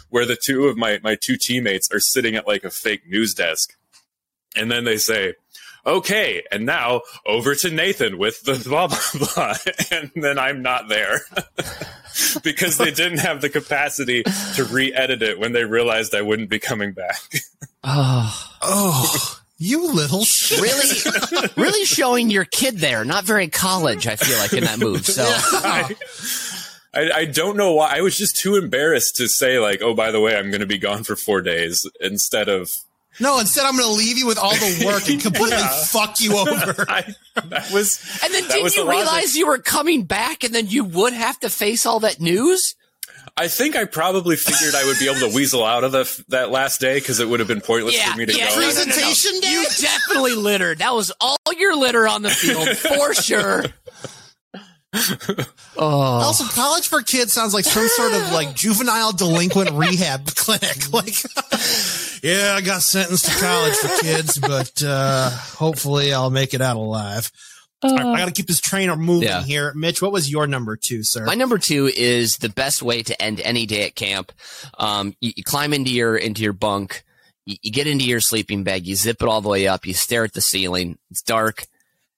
[0.10, 3.34] where the two of my, my two teammates are sitting at like a fake news
[3.34, 3.78] desk.
[4.56, 5.36] And then they say,
[5.86, 9.56] okay, and now over to Nathan with the blah, blah, blah.
[9.92, 11.22] And then I'm not there
[12.44, 14.24] because they didn't have the capacity
[14.56, 17.22] to re edit it when they realized I wouldn't be coming back.
[17.84, 20.60] oh, Oh, you little shit.
[20.60, 23.06] really, really showing your kid there.
[23.06, 24.08] Not very college.
[24.08, 25.06] I feel like in that move.
[25.06, 25.96] So I,
[26.94, 27.98] I, I don't know why.
[27.98, 30.68] I was just too embarrassed to say, like, oh, by the way, I'm going to
[30.68, 32.70] be gone for four days instead of.
[33.22, 35.84] No, instead I'm going to leave you with all the work and completely Yeah.
[35.86, 36.86] fuck you over.
[36.90, 37.14] I,
[37.46, 38.04] that was.
[38.24, 39.00] And then did was you the logic.
[39.06, 42.76] realize you were coming back and then you would have to face all that news?
[43.38, 46.52] I think I probably figured I would be able to weasel out of the, that
[46.52, 48.56] last day because it would have been pointless Yeah, for me to yeah, go.
[48.56, 48.84] no, no, no, no.
[48.84, 49.52] Presentation day?
[49.52, 50.80] You definitely littered.
[50.80, 53.64] That was all your litter on the field for sure.
[55.78, 60.92] Oh, Also, college for kids sounds like some sort of like juvenile delinquent rehab clinic.
[60.92, 61.16] Like,
[62.24, 66.76] yeah, I got sentenced to college for kids, but uh, hopefully I'll make it out
[66.78, 67.32] alive.
[67.84, 69.42] I, I got to keep this trainer moving Yeah.
[69.44, 69.74] here.
[69.76, 71.26] Mitch, what was your number two, sir?
[71.26, 74.32] My number two is the best way to end any day at camp.
[74.78, 77.04] Um, you, you climb into your into your bunk.
[77.48, 79.96] you, you get into your sleeping bag, you zip it all the way up, you
[79.96, 81.00] stare at the ceiling.
[81.10, 81.66] It's dark.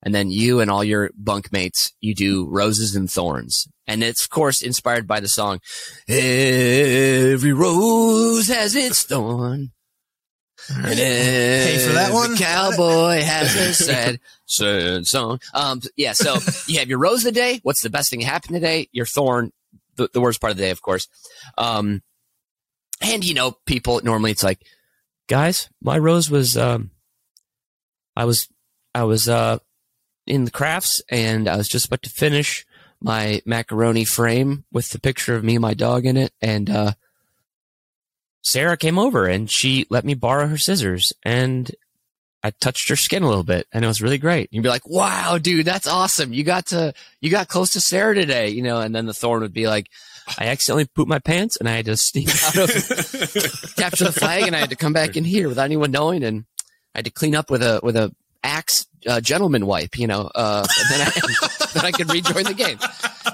[0.06, 3.66] And then you and all your bunkmates, you do roses and thorns.
[3.88, 5.62] And it's of course inspired by the song,
[6.10, 9.72] Every rose has its thorn.
[10.70, 12.38] And Pay for that one?
[12.38, 15.40] Cowboy has a sad, sad song.
[15.54, 16.14] Um, yeah.
[16.14, 16.38] So
[16.68, 17.60] you have your rose of the day.
[17.64, 18.90] What's the best thing that happened today?
[18.92, 19.52] Your thorn,
[19.96, 21.08] the, the worst part of the day, of course.
[21.58, 22.02] Um,
[23.02, 24.60] and you know, people normally it's like,
[25.28, 26.92] guys, my rose was, um,
[28.16, 28.48] I was,
[28.96, 29.60] I was, uh,
[30.26, 32.66] in the crafts and I was just about to finish
[33.02, 36.32] my macaroni frame with the picture of me and my dog in it.
[36.42, 36.94] And, uh,
[38.44, 41.72] Sarah came over and she let me borrow her scissors and
[42.44, 44.50] I touched her skin a little bit and it was really great.
[44.52, 46.34] You'd be like, wow, dude, that's awesome.
[46.34, 49.42] You got to, you got close to Sarah today, you know, and then the thorn
[49.42, 49.90] would be like,
[50.38, 52.70] I accidentally pooped my pants and I had to sneak out of
[53.78, 56.44] capture the flag and I had to come back in here without anyone knowing and
[56.94, 58.14] I had to clean up with a, with a
[58.44, 62.54] axe uh, gentleman wipe, you know, uh, and then I, then I could rejoin the
[62.54, 62.78] game.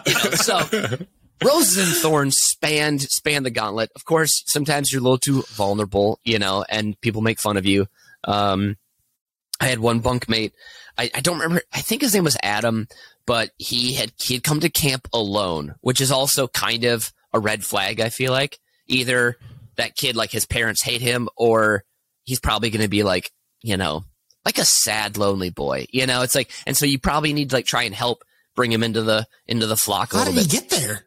[0.06, 1.06] You know, so
[1.44, 3.92] roses and thorns spanned span the gauntlet.
[3.96, 7.66] Of course, sometimes you're a little too vulnerable, you know, and people make fun of
[7.66, 7.88] you.
[8.24, 8.78] Um,
[9.60, 10.52] I had one bunkmate.
[10.98, 11.64] I, I don't remember.
[11.74, 12.88] I think his name was Adam,
[13.26, 17.40] but he had he had come to camp alone, which is also kind of a
[17.40, 18.00] red flag.
[18.00, 19.38] I feel like either
[19.78, 21.84] that kid, like his parents hate him, or
[22.24, 23.32] he's probably going to be like,
[23.62, 24.04] you know,
[24.46, 25.86] like a sad, lonely boy.
[25.92, 28.24] You know, it's like, and so you probably need to like try and help
[28.56, 31.06] bring him into the into the flock a How little did he get there?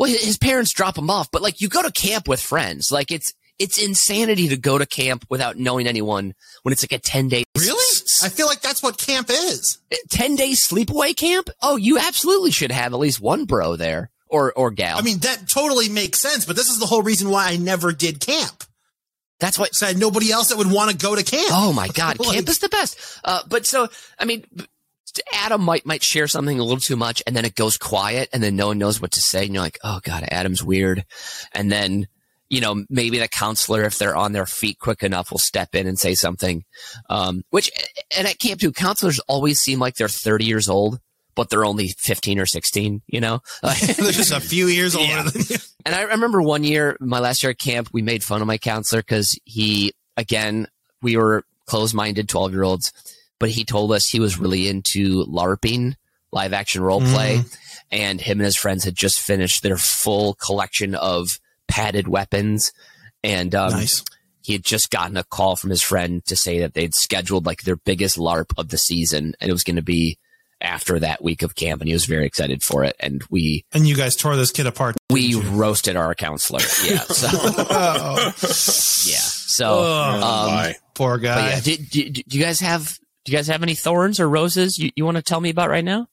[0.00, 2.90] Well, his parents drop him off, but like you go to camp with friends.
[2.90, 6.32] Like it's it's insanity to go to camp without knowing anyone
[6.62, 7.96] when it's like a 10 day Really?
[8.22, 9.76] I feel like that's what camp is.
[10.08, 11.50] 10 day sleepaway camp?
[11.60, 14.96] Oh, you absolutely should have at least one bro there or or gal.
[14.98, 17.92] I mean, that totally makes sense, but this is the whole reason why I never
[17.92, 18.64] did camp.
[19.38, 21.50] that's what So I had nobody else that would want to go to camp.
[21.52, 22.96] Oh my God, Like- camp is the best.
[23.22, 23.88] Uh, but so,
[24.18, 24.46] I mean,
[25.32, 28.42] Adam might might share something a little too much, and then it goes quiet, and
[28.42, 31.04] then no one knows what to say, and you're like, oh God, Adam's weird.
[31.52, 32.06] And then,
[32.48, 35.86] you know, maybe the counselor, if they're on their feet quick enough, will step in
[35.86, 36.64] and say something.
[37.08, 37.70] Um, which,
[38.16, 41.00] and at camp too, counselors always seem like they're 30 years old,
[41.34, 43.02] but they're only 15 or 16.
[43.06, 43.40] You know.
[43.62, 45.22] They're just a few years older Yeah.
[45.24, 45.56] than you.
[45.86, 48.58] And I remember one year, my last year at camp, we made fun of my
[48.58, 50.66] counselor because he, again,
[51.00, 52.92] we were closed minded 12 year olds,
[53.40, 55.94] but he told us he was really into LARPing,
[56.30, 57.42] live action role play.
[57.90, 62.72] And him and his friends had just finished their full collection of padded weapons.
[63.24, 64.04] And, um, nice.
[64.42, 67.62] he had just gotten a call from his friend to say that they'd scheduled like
[67.62, 69.34] their biggest LARP of the season.
[69.40, 70.18] And it was going to be
[70.60, 71.80] after that week of camp.
[71.80, 72.94] And he was very excited for it.
[73.00, 74.94] And we, And you guys tore this kid apart.
[75.10, 76.60] we roasted our counselor.
[76.84, 76.98] Yeah.
[77.00, 77.26] So,
[79.10, 79.18] yeah.
[79.18, 81.50] So, Oh, um, poor guy.
[81.50, 82.98] yeah, do, do, do you guys have
[83.30, 85.70] do you guys have any thorns or roses you, you want to tell me about
[85.70, 86.08] right now?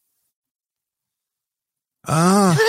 [2.07, 2.55] Ah,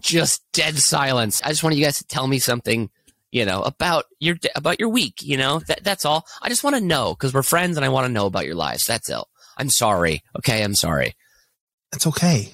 [0.00, 1.40] Just dead silence.
[1.42, 2.90] I just want you guys to tell me something,
[3.30, 5.22] you know, about your about your week.
[5.22, 6.26] You know, that that's all.
[6.42, 8.54] I just want to know because we're friends and I want to know about your
[8.54, 8.84] lives.
[8.84, 9.16] That's it.
[9.56, 10.22] I'm sorry.
[10.38, 11.14] Okay, I'm sorry.
[11.92, 12.52] That's okay.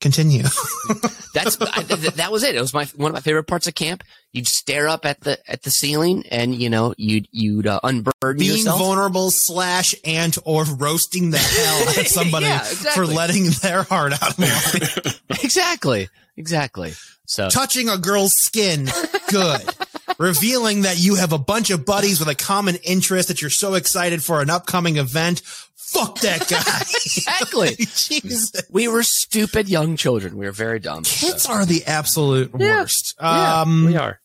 [0.00, 0.42] Continue.
[1.34, 2.54] That's I, th- that was it.
[2.54, 4.02] It was my one of my favorite parts of camp.
[4.36, 8.38] You'd stare up at the at the ceiling and you know you'd you'd uh, unburden
[8.38, 8.78] Being yourself.
[8.78, 14.12] vulnerable slash and or roasting the hell out of somebody Yeah, for letting their heart
[14.22, 14.34] out.
[15.42, 16.92] exactly, exactly.
[17.24, 18.88] So Touching a girl's skin,
[19.30, 19.60] good.
[20.18, 23.74] Revealing that you have a bunch of buddies with a common interest that you're so
[23.74, 25.40] excited for an upcoming event.
[25.74, 26.80] Fuck that guy.
[27.04, 27.74] exactly.
[27.76, 28.52] Jesus.
[28.70, 30.36] We were stupid young children.
[30.36, 31.02] We were very dumb.
[31.04, 32.80] Kids are the absolute Yeah.
[32.82, 33.14] worst.
[33.20, 34.20] Yeah, um, we are.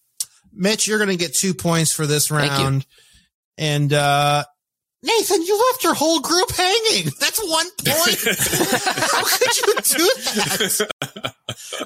[0.54, 2.64] Mitch, you're going to get two points for this Thank you.
[2.64, 2.86] round.
[3.58, 4.44] And, uh,
[5.04, 7.12] Nathan, you left your whole group hanging.
[7.20, 8.20] That's one point.
[9.12, 11.34] How could you do that?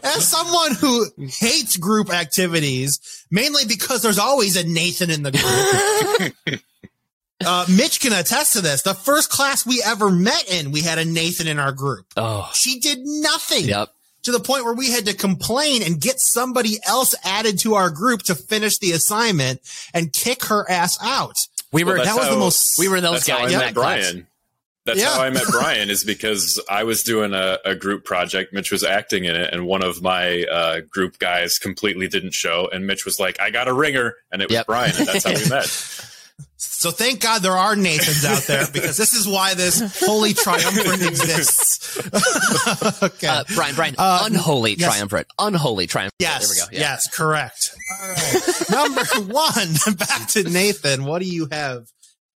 [0.04, 6.62] As someone who hates group activities, mainly because there's always a Nathan in the group.
[7.46, 8.82] Uh, Mitch can attest to this.
[8.82, 12.06] The first class we ever met in, we had a Nathan in our group.
[12.16, 13.90] Oh, She did nothing yep.
[14.26, 17.90] To the point where we had to complain and get somebody else added to our
[17.90, 19.62] group to finish the assignment
[19.94, 21.48] and kick her ass out.
[21.72, 21.94] We were.
[21.96, 22.80] Well, That that's was the most.
[22.80, 23.74] we were those That's how guys I met.
[23.74, 24.28] Brian.
[24.86, 25.16] That's Yeah.
[25.16, 28.54] how I met Brian is because I was doing a, a group project.
[28.54, 32.70] Mitch was acting in it, and one of my uh, group guys completely didn't show.
[32.72, 34.68] And Mitch was like, "I got a ringer," and it was Yep.
[34.68, 36.05] Brian, and that's how we met.
[36.86, 41.02] So thank God there are Nathans out there because this is why this holy triumvirate
[41.02, 41.98] exists.
[43.04, 43.26] okay.
[43.26, 44.94] Uh, Brian, Brian, Uh, unholy yes.
[44.94, 46.14] triumvirate, unholy triumvirate.
[46.20, 46.56] yes.
[46.56, 46.78] There we go.
[46.80, 46.88] Yeah.
[46.92, 47.72] Yes, correct.
[48.04, 48.70] All right.
[48.70, 51.06] Number one, back to Nathan.
[51.06, 51.88] What do you have?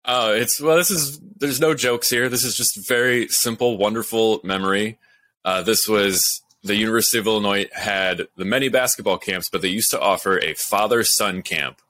[0.05, 0.77] Oh, it's well.
[0.77, 2.29] This is there's no jokes here.
[2.29, 4.97] This is just very simple, wonderful memory.
[5.43, 9.91] Uh, this was the University of Illinois had the many basketball camps, but they used
[9.91, 11.81] to offer a father son camp,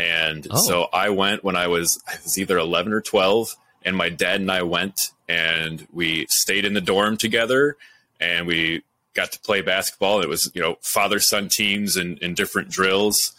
[0.00, 0.56] and Oh.
[0.56, 4.40] so I went when I was I was either 11 or 12, and my dad
[4.40, 7.76] and I went, and we stayed in the dorm together,
[8.20, 8.82] and we
[9.14, 10.20] got to play basketball.
[10.20, 13.32] It was you know father son teams and, and different drills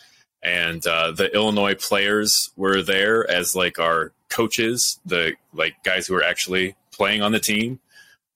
[0.44, 6.16] and uh, the Illinois players were there as like our coaches, the like guys who
[6.16, 7.80] were actually playing on the team,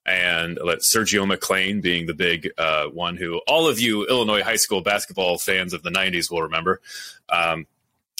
[0.05, 4.55] and let Sergio McClain being the big uh, one who all of you Illinois high
[4.55, 6.79] school basketball fans of the '90s will remember.
[7.29, 7.65] Um,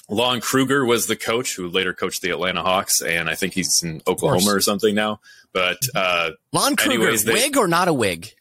[0.10, 3.82] Lon Kruger was the coach who later coached the Atlanta Hawks, and I think he's
[3.82, 5.20] in Oklahoma or something now.
[5.52, 8.34] But uh, Lon Kruger, Anyways, they- wig or not a wig?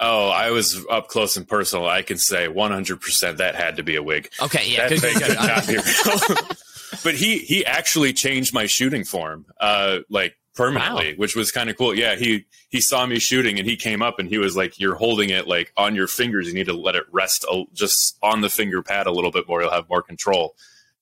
[0.00, 1.86] oh, I was up close and personal.
[1.88, 4.28] I can say 100% that had to be a wig.
[4.42, 5.36] Okay, yeah, that good, thing good, good.
[5.36, 6.56] not be
[7.04, 11.76] but he he actually changed my shooting form, uh, like permanently, which was kind of
[11.78, 11.94] cool.
[11.94, 14.94] Yeah, he he saw me shooting and he came up and he was like, "You're
[14.96, 16.46] holding it like on your fingers.
[16.46, 19.48] You need to let it rest a, just on the finger pad a little bit
[19.48, 19.62] more.
[19.62, 20.54] You'll have more control."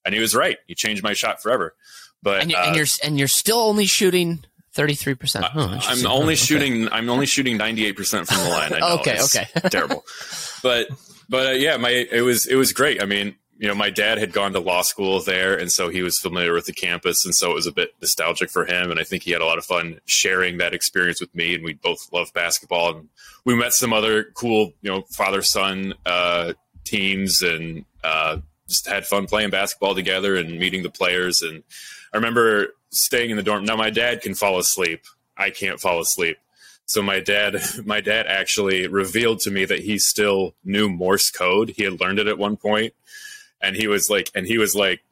[0.04, 0.58] And he was right.
[0.66, 1.74] He changed my shot forever.
[2.22, 5.44] But and, you, uh, and you're and you're still only shooting thirty three percent.
[5.54, 6.88] I'm only shooting.
[6.90, 8.72] I'm only shooting 98 percent from the line.
[8.72, 9.46] I know, Okay, okay.
[9.70, 10.04] terrible.
[10.62, 10.88] But
[11.28, 13.02] but uh, yeah, my it was it was great.
[13.02, 16.02] I mean, you know, my dad had gone to law school there, and so he
[16.02, 18.90] was familiar with the campus, and so it was a bit nostalgic for him.
[18.90, 21.54] And I think he had a lot of fun sharing that experience with me.
[21.54, 23.08] And we both love basketball, and
[23.44, 28.38] we met some other cool, you know, father son uh, teams, and uh,
[28.68, 31.42] just had fun playing basketball together and meeting the players.
[31.42, 31.62] And
[32.12, 33.64] I remember staying in the dorm.
[33.64, 35.02] Now my dad can fall asleep.
[35.36, 36.38] I can't fall asleep.
[36.86, 41.70] So my dad, my dad actually revealed to me that he still knew Morse code.
[41.70, 42.94] He had learned it at one point,
[43.60, 45.02] and he was like, and he was like,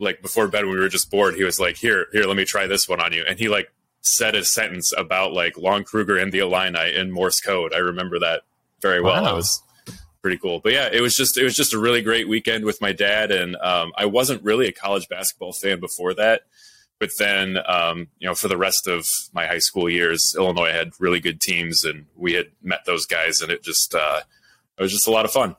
[0.00, 2.44] like before bed when we were just bored, he was like, "Here, here, let me
[2.44, 6.16] try this one on you." And he like said a sentence about like Lon Kruger
[6.16, 7.72] and the Illini in Morse code.
[7.72, 8.42] I remember that
[8.80, 9.14] very well.
[9.14, 9.24] Wow.
[9.24, 9.62] That was
[10.24, 10.58] pretty cool.
[10.58, 13.30] But yeah, it was just it was just a really great weekend with my dad,
[13.30, 16.42] and um, I wasn't really a college basketball fan before that.
[16.98, 20.92] But then, um, you know, for the rest of my high school years, Illinois had
[20.98, 24.20] really good teams, and we had met those guys, and it just uh,
[24.78, 25.56] it was just a lot of fun.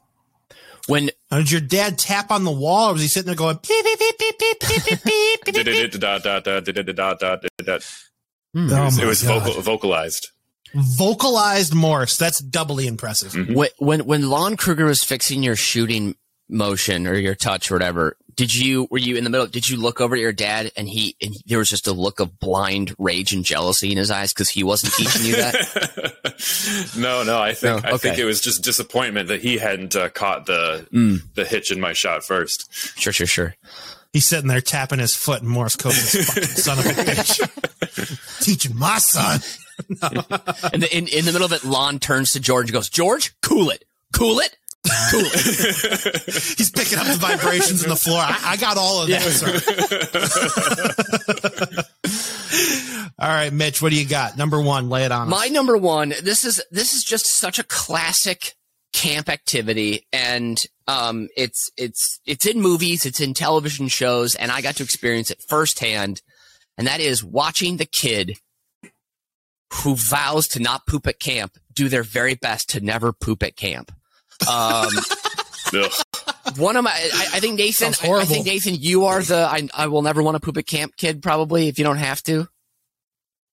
[0.88, 3.86] when did your dad tap on the wall or was he sitting there going beep,
[3.86, 5.86] beep, beep, beep, beep, beep, beep, beep, beep, beep?
[8.56, 9.44] It Oh was, my it was God.
[9.44, 10.30] vocal, vocalized.
[10.76, 12.18] Vocalized Morse.
[12.18, 13.32] That's doubly impressive.
[13.34, 13.56] Mhm.
[13.56, 16.16] when when when Lon Kruger was fixing your shooting
[16.50, 19.48] motion or your touch or whatever, did you were you in the middle?
[19.48, 22.20] Did you look over at your dad and he and there was just a look
[22.20, 26.92] of blind rage and jealousy in his eyes because he wasn't teaching you that?
[26.98, 30.10] no, no, I think No, I think it was just disappointment that he hadn't uh,
[30.10, 31.22] caught the Mm.
[31.36, 32.68] the hitch in my shot first.
[33.00, 33.56] Sure, sure, sure.
[34.14, 35.92] He's sitting there tapping his foot in Morse code.
[35.94, 38.22] This fucking son of a bitch.
[38.42, 39.40] Teaching my son.
[40.72, 43.36] And the, in in the middle of it, Lon turns to George and goes, "George,
[43.42, 43.84] cool it,
[44.14, 44.56] cool it,
[45.12, 46.24] cool it."
[46.58, 48.22] He's picking up the vibrations in the floor.
[48.22, 49.52] I, I got all of that, sir.
[53.20, 54.38] all right, Mitch, what do you got?
[54.38, 55.28] Number one, lay it on.
[55.28, 55.30] us.
[55.32, 56.14] My number one.
[56.24, 58.54] This is this is just such a classic
[58.94, 64.62] camp activity, and um, it's it's it's in movies, it's in television shows, and I
[64.62, 66.22] got to experience it firsthand.
[66.78, 68.38] And that is watching the kid
[69.74, 73.56] who vows to not poop at camp do their very best to never poop at
[73.56, 73.92] camp.
[74.50, 74.90] Um,
[76.58, 79.68] one of my, I, I think Nathan, I, I think Nathan, you are the I,
[79.74, 82.48] I will never want to poop at camp kid, probably if you don't have to.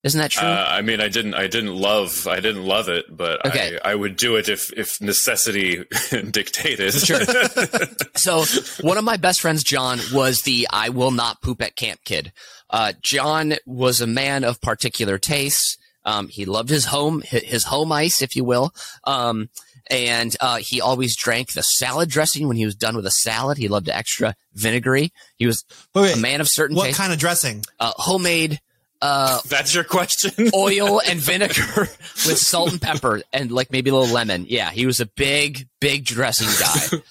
[0.04, 0.46] Isn't that true?
[0.48, 3.78] Uh, I mean, I didn't, I didn't love, I didn't love it, but Okay.
[3.84, 5.84] I, I would do it if, if necessity
[6.30, 6.92] dictated.
[6.94, 7.20] Sure.
[8.16, 8.44] so
[8.80, 12.32] one of my best friends, John, was the I will not poop at camp kid.
[12.68, 15.76] Uh, John was a man of particular tastes.
[16.04, 18.74] Um, he loved his home, his home ice, if you will.
[19.04, 19.50] Um,
[19.88, 23.56] and, uh, he always drank the salad dressing when he was done with a salad.
[23.58, 25.12] He loved extra vinegary.
[25.36, 26.16] He was Wait, wait.
[26.16, 26.98] a man of certain what taste.
[26.98, 27.62] kind of dressing?
[27.78, 28.60] uh, homemade,
[29.02, 30.50] uh, That's your question.
[30.54, 31.80] oil and vinegar
[32.26, 34.46] with salt and pepper and like maybe a little lemon.
[34.48, 37.02] Yeah, he was a big, big dressing guy.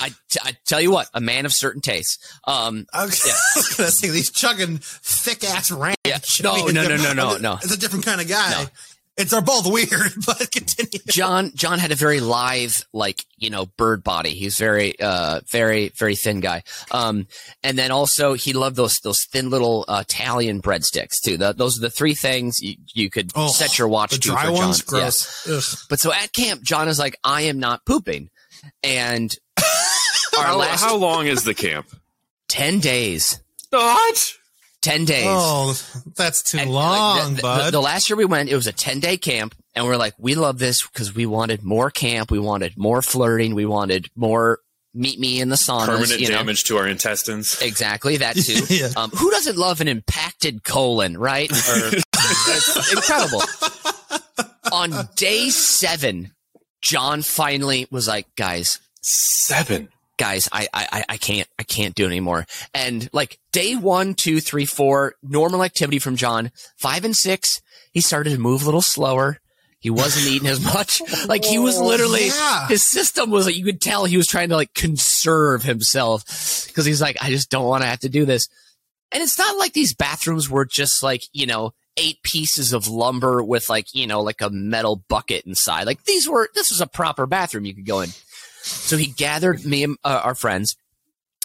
[0.00, 2.40] I, t- I tell you what, a man of certain tastes.
[2.46, 3.20] Um, I was
[3.76, 5.98] gonna say he's chugging thick ass ranch.
[6.06, 6.18] Yeah.
[6.42, 7.54] No, no, no, no, no, no.
[7.62, 8.52] It's a different kind of guy.
[8.52, 8.68] No.
[9.16, 10.98] It's they're both weird, but continue.
[11.08, 14.30] John John had a very live, like you know, bird body.
[14.30, 16.62] He's very, uh, very, very thin guy.
[16.90, 17.26] Um,
[17.62, 21.36] and then also he loved those those thin little uh, Italian breadsticks too.
[21.36, 24.28] The, those are the three things you, you could Oh, set your watch The to
[24.30, 24.98] dry for ones, John.
[24.98, 25.02] Yeah.
[25.04, 25.48] gross.
[25.48, 25.78] Ugh.
[25.90, 28.30] But so at camp, John is like, I am not pooping,
[28.82, 29.36] and
[30.38, 31.86] our How, last how long is the camp?
[32.48, 34.32] ten days, What?
[34.82, 35.24] Ten days.
[35.26, 35.74] Oh,
[36.16, 37.72] that's too And, long, like, the, the- bud.
[37.72, 40.34] The, last year we went, it was a 10 day camp and we're like, we
[40.34, 42.30] love this because we wanted more camp.
[42.30, 43.54] We wanted more flirting.
[43.54, 44.58] We wanted more
[44.94, 45.86] meet me in the saunas.
[45.86, 46.36] Permanent you know?
[46.36, 47.62] damage to our intestines.
[47.62, 48.62] Exactly that too.
[48.68, 48.90] Yeah.
[48.94, 51.50] Um, who doesn't love an impacted colon, right?
[51.68, 53.42] Or, it's incredible.
[54.72, 56.32] On day seven,
[56.80, 59.88] John finally was like, guys, Seven.
[60.18, 62.46] Guys, I, I, I- I can't, I can't do it anymore.
[62.74, 66.50] And like day one, two, three, four, normal activity from John.
[66.76, 67.60] Five and six,
[67.92, 69.38] he started to move a little slower.
[69.80, 71.02] He wasn't eating as much.
[71.26, 72.68] Like he was literally, yeah.
[72.68, 76.24] his system was like, you could tell he was trying to like conserve himself
[76.68, 78.48] because he's like, I just don't want to have to do this.
[79.12, 83.42] And it's not like these bathrooms were just like, you know, eight pieces of lumber
[83.42, 85.84] with like, you know, like a metal bucket inside.
[85.86, 88.10] Like these were, this was a proper bathroom you could go in.
[88.62, 90.76] So he gathered me and uh, our friends,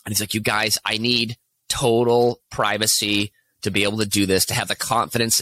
[0.06, 1.38] and he's like, "You guys, I need
[1.70, 3.32] total privacy
[3.64, 5.42] to be able to do this, to have the confidence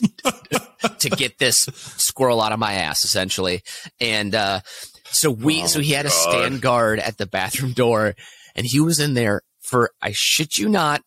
[0.99, 1.67] to get this
[1.97, 3.61] squirrel out of my ass, essentially."
[3.99, 4.61] And uh,
[5.05, 6.31] so we, Oh, so he had to God.
[6.31, 8.15] stand guard at the bathroom door,
[8.55, 11.01] and he was in there for, I shit you not,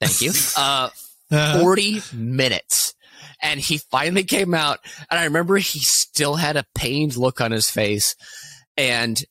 [0.00, 0.90] thank you, uh,
[1.30, 2.94] Uh, 40 minutes.
[3.42, 4.78] And he finally came out.
[5.10, 8.16] And I remember he still had a pained look on his face.
[8.76, 9.22] And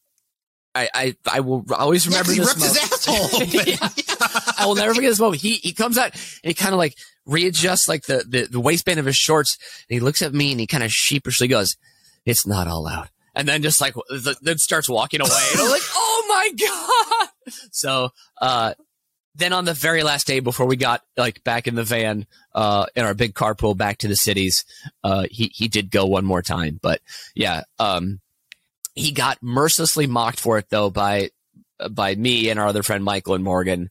[0.77, 3.53] I, I, I will always yeah, remember he this moment.
[3.67, 3.89] Yeah.
[4.57, 5.41] I will never forget this moment.
[5.41, 8.99] He, he comes out and he kind of like readjusts like the, the, the waistband
[8.99, 9.57] of his shorts.
[9.89, 11.77] And he looks at me and he kind of sheepishly goes,
[12.25, 13.09] it's not all out.
[13.35, 15.29] And then just like, th- then starts walking away.
[15.51, 17.53] And I'm like, oh my God.
[17.71, 18.09] So,
[18.41, 18.73] uh,
[19.35, 22.25] then on the very last day before we got like back in the van,
[22.55, 24.65] uh, in our big carpool back to the cities,
[25.03, 27.01] uh, he, he did go one more time, but
[27.35, 28.19] yeah, um,
[28.97, 31.29] he got mercilessly mocked for it though by,
[31.91, 33.89] by me and our other friend Michael and Morgan.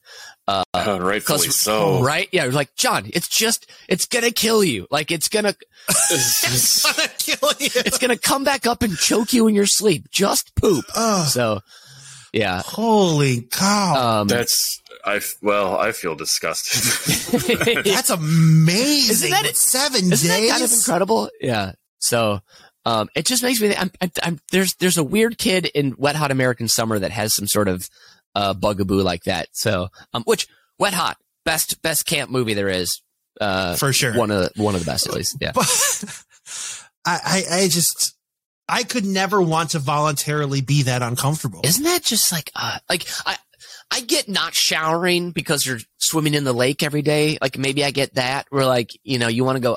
[0.49, 2.03] Uh, rightfully 'cause- so.
[2.03, 2.29] Right?
[2.33, 2.47] Yeah.
[2.47, 4.87] Like, John, it's just, it's gonna kill you.
[4.91, 5.55] Like it's gonna,
[5.89, 7.71] It's gonna kill you.
[7.87, 10.11] it's gonna come back up and choke you in your sleep.
[10.11, 10.85] Just poop.
[10.97, 11.61] Oh, So,
[12.33, 12.63] yeah.
[12.65, 14.21] holy cow.
[14.23, 17.85] Um, That's I Well, I feel disgusted.
[17.85, 19.11] That's amazing.
[19.13, 20.49] Isn't that- With seven Isn't days?
[20.49, 21.31] that kind of incredible?
[21.41, 21.73] Yeah.
[21.99, 22.41] So,
[22.87, 23.75] um, it just makes me.
[23.75, 27.35] I'm, I'm, I'm, there's there's a weird kid in Wet Hot American Summer that has
[27.35, 27.91] some sort of
[28.37, 29.49] uh, bugaboo like that.
[29.51, 30.47] So, um, which
[30.79, 33.03] Wet Hot best best camp movie there is.
[33.41, 34.17] Uh, For sure.
[34.17, 35.37] one of the, one of the best at least.
[35.41, 35.53] Yeah.
[37.05, 38.17] I, I, I just,
[38.69, 41.61] I could never want to voluntarily be that uncomfortable.
[41.65, 43.37] Isn't that just like uh like I
[43.91, 47.37] I get not showering because you're swimming in the lake every day.
[47.43, 49.77] Like maybe I get that where like, you know, you want to go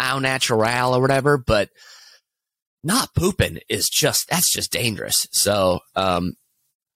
[0.00, 1.70] au natural or whatever, but
[2.82, 5.26] not pooping is just that's just dangerous.
[5.30, 6.34] So um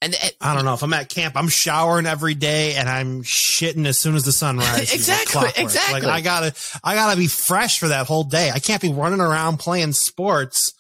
[0.03, 0.75] and it, I don't know.
[0.75, 4.33] If I'm at camp, I'm showering every day and I'm shitting as soon as the
[4.33, 4.93] sun rises.
[4.93, 6.03] Exactly, exactly.
[6.03, 6.55] Like I gotta,
[6.85, 8.51] I gotta be fresh for that whole day.
[8.51, 10.75] I can't be running around playing sports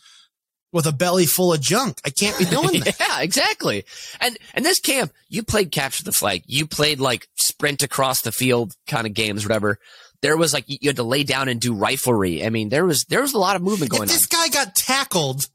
[0.72, 2.00] with a belly full of junk.
[2.04, 2.96] I can't be doing that.
[3.00, 3.86] yeah, exactly.
[4.20, 6.42] And and this camp, you played capture the flag.
[6.46, 9.78] You played like sprint across the field kind of games, whatever.
[10.24, 12.46] There was like you had to lay down and do riflery.
[12.46, 14.16] I mean, there was there was a lot of movement If going this on.
[14.16, 15.46] This guy got tackled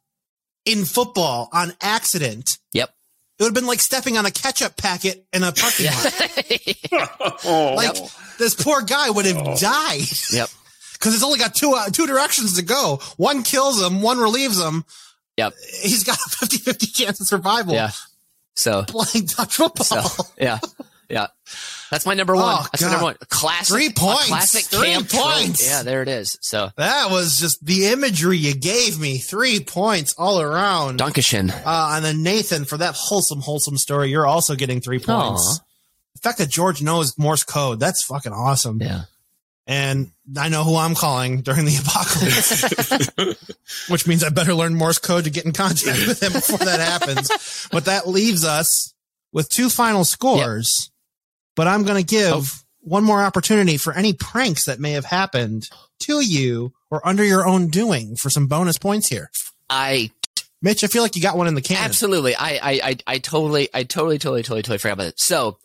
[0.63, 2.89] in football on accident, Yep.
[3.39, 7.39] it would have been like stepping on a ketchup packet in a parking lot.
[7.45, 7.97] oh, Like
[8.37, 10.49] this poor guy would have died yep.
[10.93, 12.99] because it's only got two uh, two directions to go.
[13.17, 14.85] One kills him, one relieves him.
[15.37, 15.53] Yep.
[15.81, 17.89] He's got a 50-50 chance of survival Yeah.
[18.55, 19.85] So playing touch football.
[19.85, 20.59] So yeah,
[21.09, 21.27] yeah.
[21.91, 22.43] That's my number one.
[22.45, 23.15] Oh, That's my number one.
[23.29, 23.75] Classic.
[23.75, 24.27] Three points.
[24.27, 25.23] Classic Three camp trope.
[25.23, 25.67] points.
[25.67, 26.37] Yeah, there it is.
[26.41, 29.17] So That was just the imagery you gave me.
[29.17, 30.99] Three points all around.
[30.99, 31.49] Dunkishin.
[31.51, 35.59] Uh, and then Nathan, for that wholesome, wholesome story, you're also getting three points.
[35.59, 35.63] Aw.
[36.15, 38.79] The fact that George knows Morse code, that's fucking awesome.
[38.81, 39.03] Yeah.
[39.65, 44.99] And I know who I'm calling during the apocalypse, which means I better learn Morse
[44.99, 47.67] code to get in contact with him before that happens.
[47.71, 48.93] But that leaves us
[49.31, 50.91] with two final scores.
[51.59, 52.45] But I'm going to give Oh.
[52.79, 55.67] one more opportunity for any pranks that may have happened
[56.03, 59.29] to you or under your own doing for some bonus points here.
[59.69, 60.11] I
[60.61, 61.83] Mitch, I feel like you got one in the can.
[61.83, 62.33] absolutely.
[62.33, 65.19] I, I I I totally I totally totally totally totally forgot about it.
[65.19, 65.57] So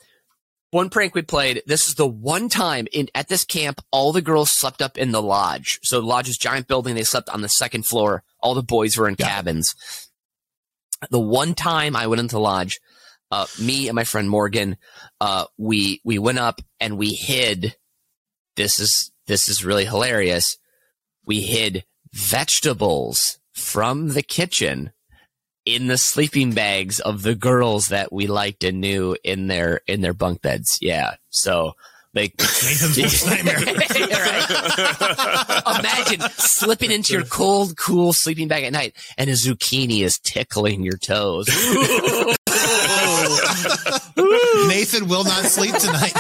[0.73, 1.63] one prank we played.
[1.67, 5.13] This is the one time in at this camp, all the girls slept up in
[5.13, 5.79] the lodge.
[5.85, 6.97] So the lodge is giant building.
[6.97, 8.25] They slept on the second floor.
[8.41, 9.77] All the boys were in cabins.
[11.11, 12.81] The one time I went into the lodge,
[13.31, 14.77] uh, me and my friend Morgan,
[15.21, 17.77] uh, we we went up and we hid.
[18.57, 20.57] This is this is really hilarious.
[21.27, 24.93] We hid vegetables from the kitchen
[25.65, 30.01] in the sleeping bags of the girls that we liked and knew in their in
[30.01, 30.79] their bunk beds.
[30.81, 31.15] Yeah.
[31.31, 31.75] So
[32.15, 33.61] like Nathan's worst nightmare.
[34.25, 35.79] Right.
[35.79, 40.83] Imagine slipping into your cold, cool sleeping bag at night and a zucchini is tickling
[40.83, 41.49] your toes.
[44.69, 46.13] Nathan will not sleep tonight.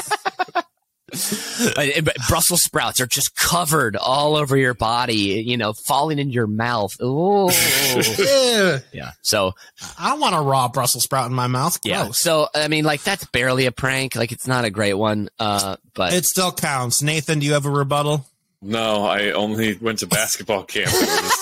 [1.77, 6.33] And- but Brussels sprouts are just covered all over your body, you know, falling into
[6.33, 6.93] your mouth.
[7.01, 7.49] Ooh.
[7.51, 8.79] Ew.
[8.93, 9.13] yeah.
[9.23, 9.53] So
[9.99, 11.79] I don't want a raw Brussels sprout in my mouth.
[11.85, 12.11] Yeah.
[12.11, 14.17] So I mean, like that's barely a prank.
[14.17, 15.29] Like it's not a great one.
[15.39, 17.01] Uh, but It still counts.
[17.03, 18.27] Nathan, do you have a rebuttal?
[18.61, 20.91] No, I only went to basketball camp.
[20.93, 21.33] It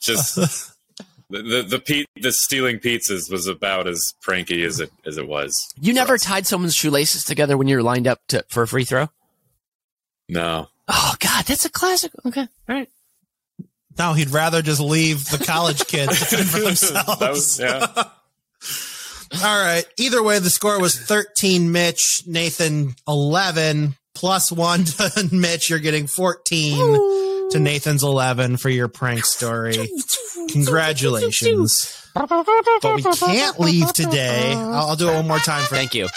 [0.00, 0.72] just
[1.30, 5.28] the the the, pe- the stealing pizzas was about as pranky as it as it
[5.28, 5.72] was.
[5.80, 8.84] you never tied someone's shoelaces together when you were lined up to for a free
[8.84, 9.08] throw.
[10.28, 12.12] No, Oh God, that's a classic.
[12.26, 12.88] Okay, all right.
[13.98, 17.18] No, he'd rather just leave the college kids to fend for themselves.
[17.18, 18.04] that was yeah.
[19.44, 19.84] All right.
[19.98, 25.68] Either way, the score was 13 Mitch, Nathan 11, plus one to Mitch.
[25.68, 29.90] You're getting 14 to Nathan's 11 for your prank story.
[30.48, 31.94] Congratulations.
[32.14, 32.30] But
[32.96, 34.52] we can't leave today.
[34.54, 36.08] I'll, I'll do it one more time for Thank you.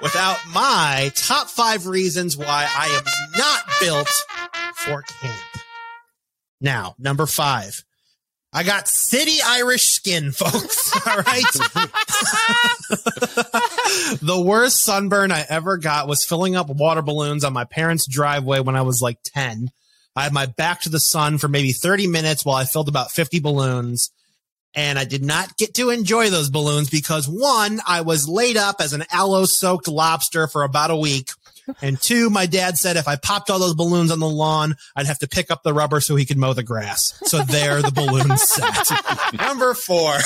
[0.00, 3.04] without my top five reasons why I am
[3.38, 4.10] not built
[4.76, 5.40] for camp.
[6.60, 7.84] Now, number five.
[8.54, 10.94] I got city Irish skin, folks.
[11.06, 11.42] All right.
[14.20, 18.60] the worst sunburn I ever got was filling up water balloons on my parents' driveway
[18.60, 19.70] when I was like 10.
[20.14, 23.10] I had my back to the sun for maybe 30 minutes while I filled about
[23.10, 24.10] 50 balloons.
[24.74, 28.76] And I did not get to enjoy those balloons because one, I was laid up
[28.80, 31.30] as an aloe soaked lobster for about a week.
[31.80, 35.06] And two, my dad said if I popped all those balloons on the lawn, I'd
[35.06, 37.20] have to pick up the rubber so he could mow the grass.
[37.24, 39.32] So there the balloons sat.
[39.34, 40.16] Number four.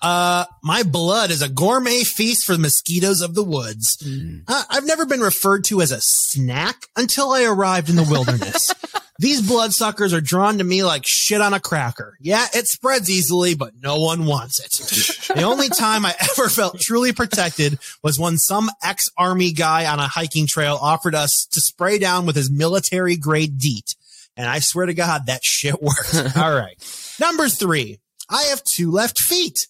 [0.00, 4.02] Uh, my blood is a gourmet feast for the mosquitoes of the woods.
[4.46, 8.72] Uh, I've never been referred to as a snack until I arrived in the wilderness.
[9.20, 12.16] These bloodsuckers are drawn to me like shit on a cracker.
[12.20, 15.34] Yeah, it spreads easily, but no one wants it.
[15.34, 20.06] the only time I ever felt truly protected was when some ex-army guy on a
[20.06, 23.96] hiking trail offered us to spray down with his military grade DEET.
[24.36, 26.14] And I swear to God, that shit worked.
[26.36, 26.76] All right.
[27.18, 27.98] Number three,
[28.30, 29.66] I have two left feet.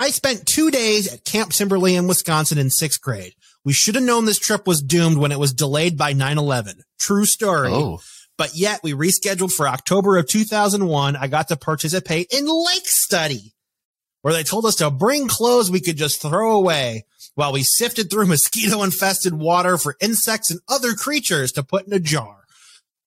[0.00, 3.34] I spent two days at Camp Timberley in Wisconsin in sixth grade.
[3.66, 6.80] We should have known this trip was doomed when it was delayed by 9-11.
[6.98, 7.68] True story.
[7.70, 8.00] Oh,
[8.38, 11.16] But yet we rescheduled for October of 2001.
[11.16, 13.52] I got to participate in lake study
[14.22, 18.10] where they told us to bring clothes we could just throw away while we sifted
[18.10, 22.44] through mosquito infested water for insects and other creatures to put in a jar.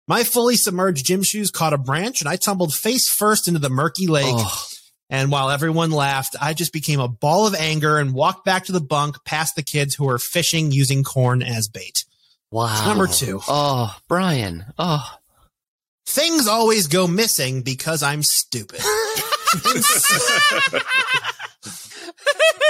[0.07, 3.71] My fully submerged gym shoes caught a branch and I tumbled face first into the
[3.71, 4.25] murky lake.
[4.27, 4.67] Oh.
[5.13, 8.71] And while everyone laughed, I just became a ball of anger and walked back to
[8.71, 12.03] the bunk past the kids who were fishing using corn as bait.
[12.49, 12.87] wow.
[12.87, 13.39] Number two.
[13.47, 14.65] Oh, Brian.
[14.79, 15.07] Oh,
[16.07, 18.79] Things always go missing because I'm stupid.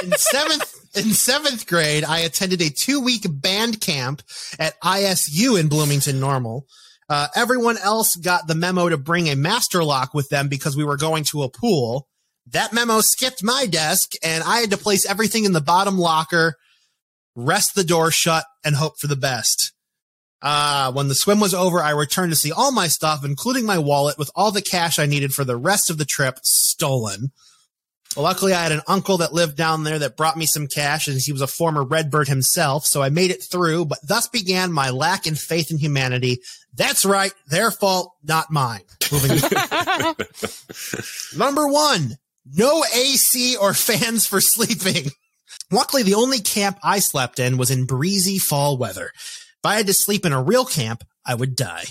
[0.03, 4.21] in seventh in seventh grade, I attended a two week band camp
[4.59, 6.67] at ISU in Bloomington Normal.
[7.09, 10.83] Uh, everyone else got the memo to bring a master lock with them because we
[10.83, 12.07] were going to a pool.
[12.47, 16.55] That memo skipped my desk and I had to place everything in the bottom locker,
[17.35, 19.71] rest the door shut and hope for the best.
[20.41, 23.77] Uh, when the swim was over, I returned to see all my stuff, including my
[23.77, 27.31] wallet with all the cash I needed for the rest of the trip stolen.
[28.17, 31.19] Luckily, I had an uncle that lived down there that brought me some cash and
[31.19, 32.85] he was a former Redbird himself.
[32.85, 36.39] So I made it through, but thus began my lack in faith in humanity.
[36.75, 37.33] That's right.
[37.47, 38.81] Their fault, not mine.
[39.11, 39.31] Moving
[41.37, 45.11] Number one, no AC or fans for sleeping.
[45.71, 49.11] Luckily, the only camp I slept in was in breezy fall weather.
[49.15, 51.85] If I had to sleep in a real camp, I would die.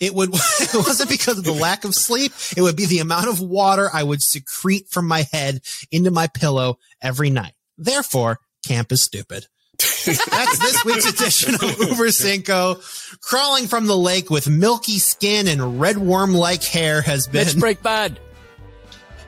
[0.00, 2.32] It would, it wasn't because of the lack of sleep.
[2.56, 5.60] It would be the amount of water I would secrete from my head
[5.90, 7.52] into my pillow every night.
[7.76, 9.46] Therefore, camp is stupid.
[9.78, 12.80] That's this week's edition of Uber Cinco.
[13.20, 17.58] Crawling from the lake with milky skin and red worm like hair has been Mitch
[17.58, 18.18] break bad.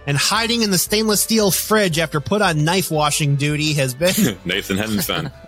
[0.06, 4.39] And hiding in the stainless steel fridge after put on knife washing duty has been
[4.44, 5.31] Nathan fun.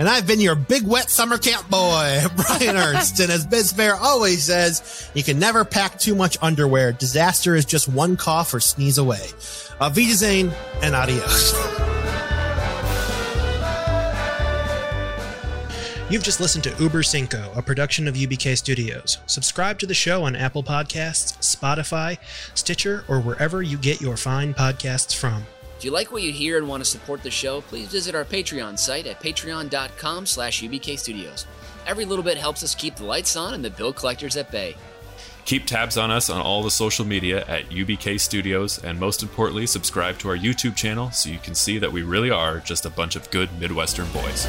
[0.00, 3.20] And I've been your big wet summer camp boy, Brian Ernst.
[3.20, 6.92] and as Biz Bear always says, you can never pack too much underwear.
[6.92, 9.26] Disaster is just one cough or sneeze away.
[9.78, 10.52] Auf Wiedersehen
[10.82, 11.52] and adios.
[16.10, 19.18] You've just listened to Uber Cinco, a production of UBK Studios.
[19.26, 22.18] Subscribe to the show on Apple Podcasts, Spotify,
[22.54, 25.44] Stitcher, or wherever you get your fine podcasts from.
[25.78, 28.24] If you like what you hear and want to support the show, please visit our
[28.24, 31.46] Patreon site at patreon.com slash UBK Studios.
[31.86, 34.74] Every little bit helps us keep the lights on and the bill collectors at bay.
[35.44, 39.64] Keep tabs on us on all the social media at UBK Studios, and most importantly,
[39.64, 42.90] subscribe to our YouTube channel so you can see that we really are just a
[42.90, 44.48] bunch of good Midwestern boys.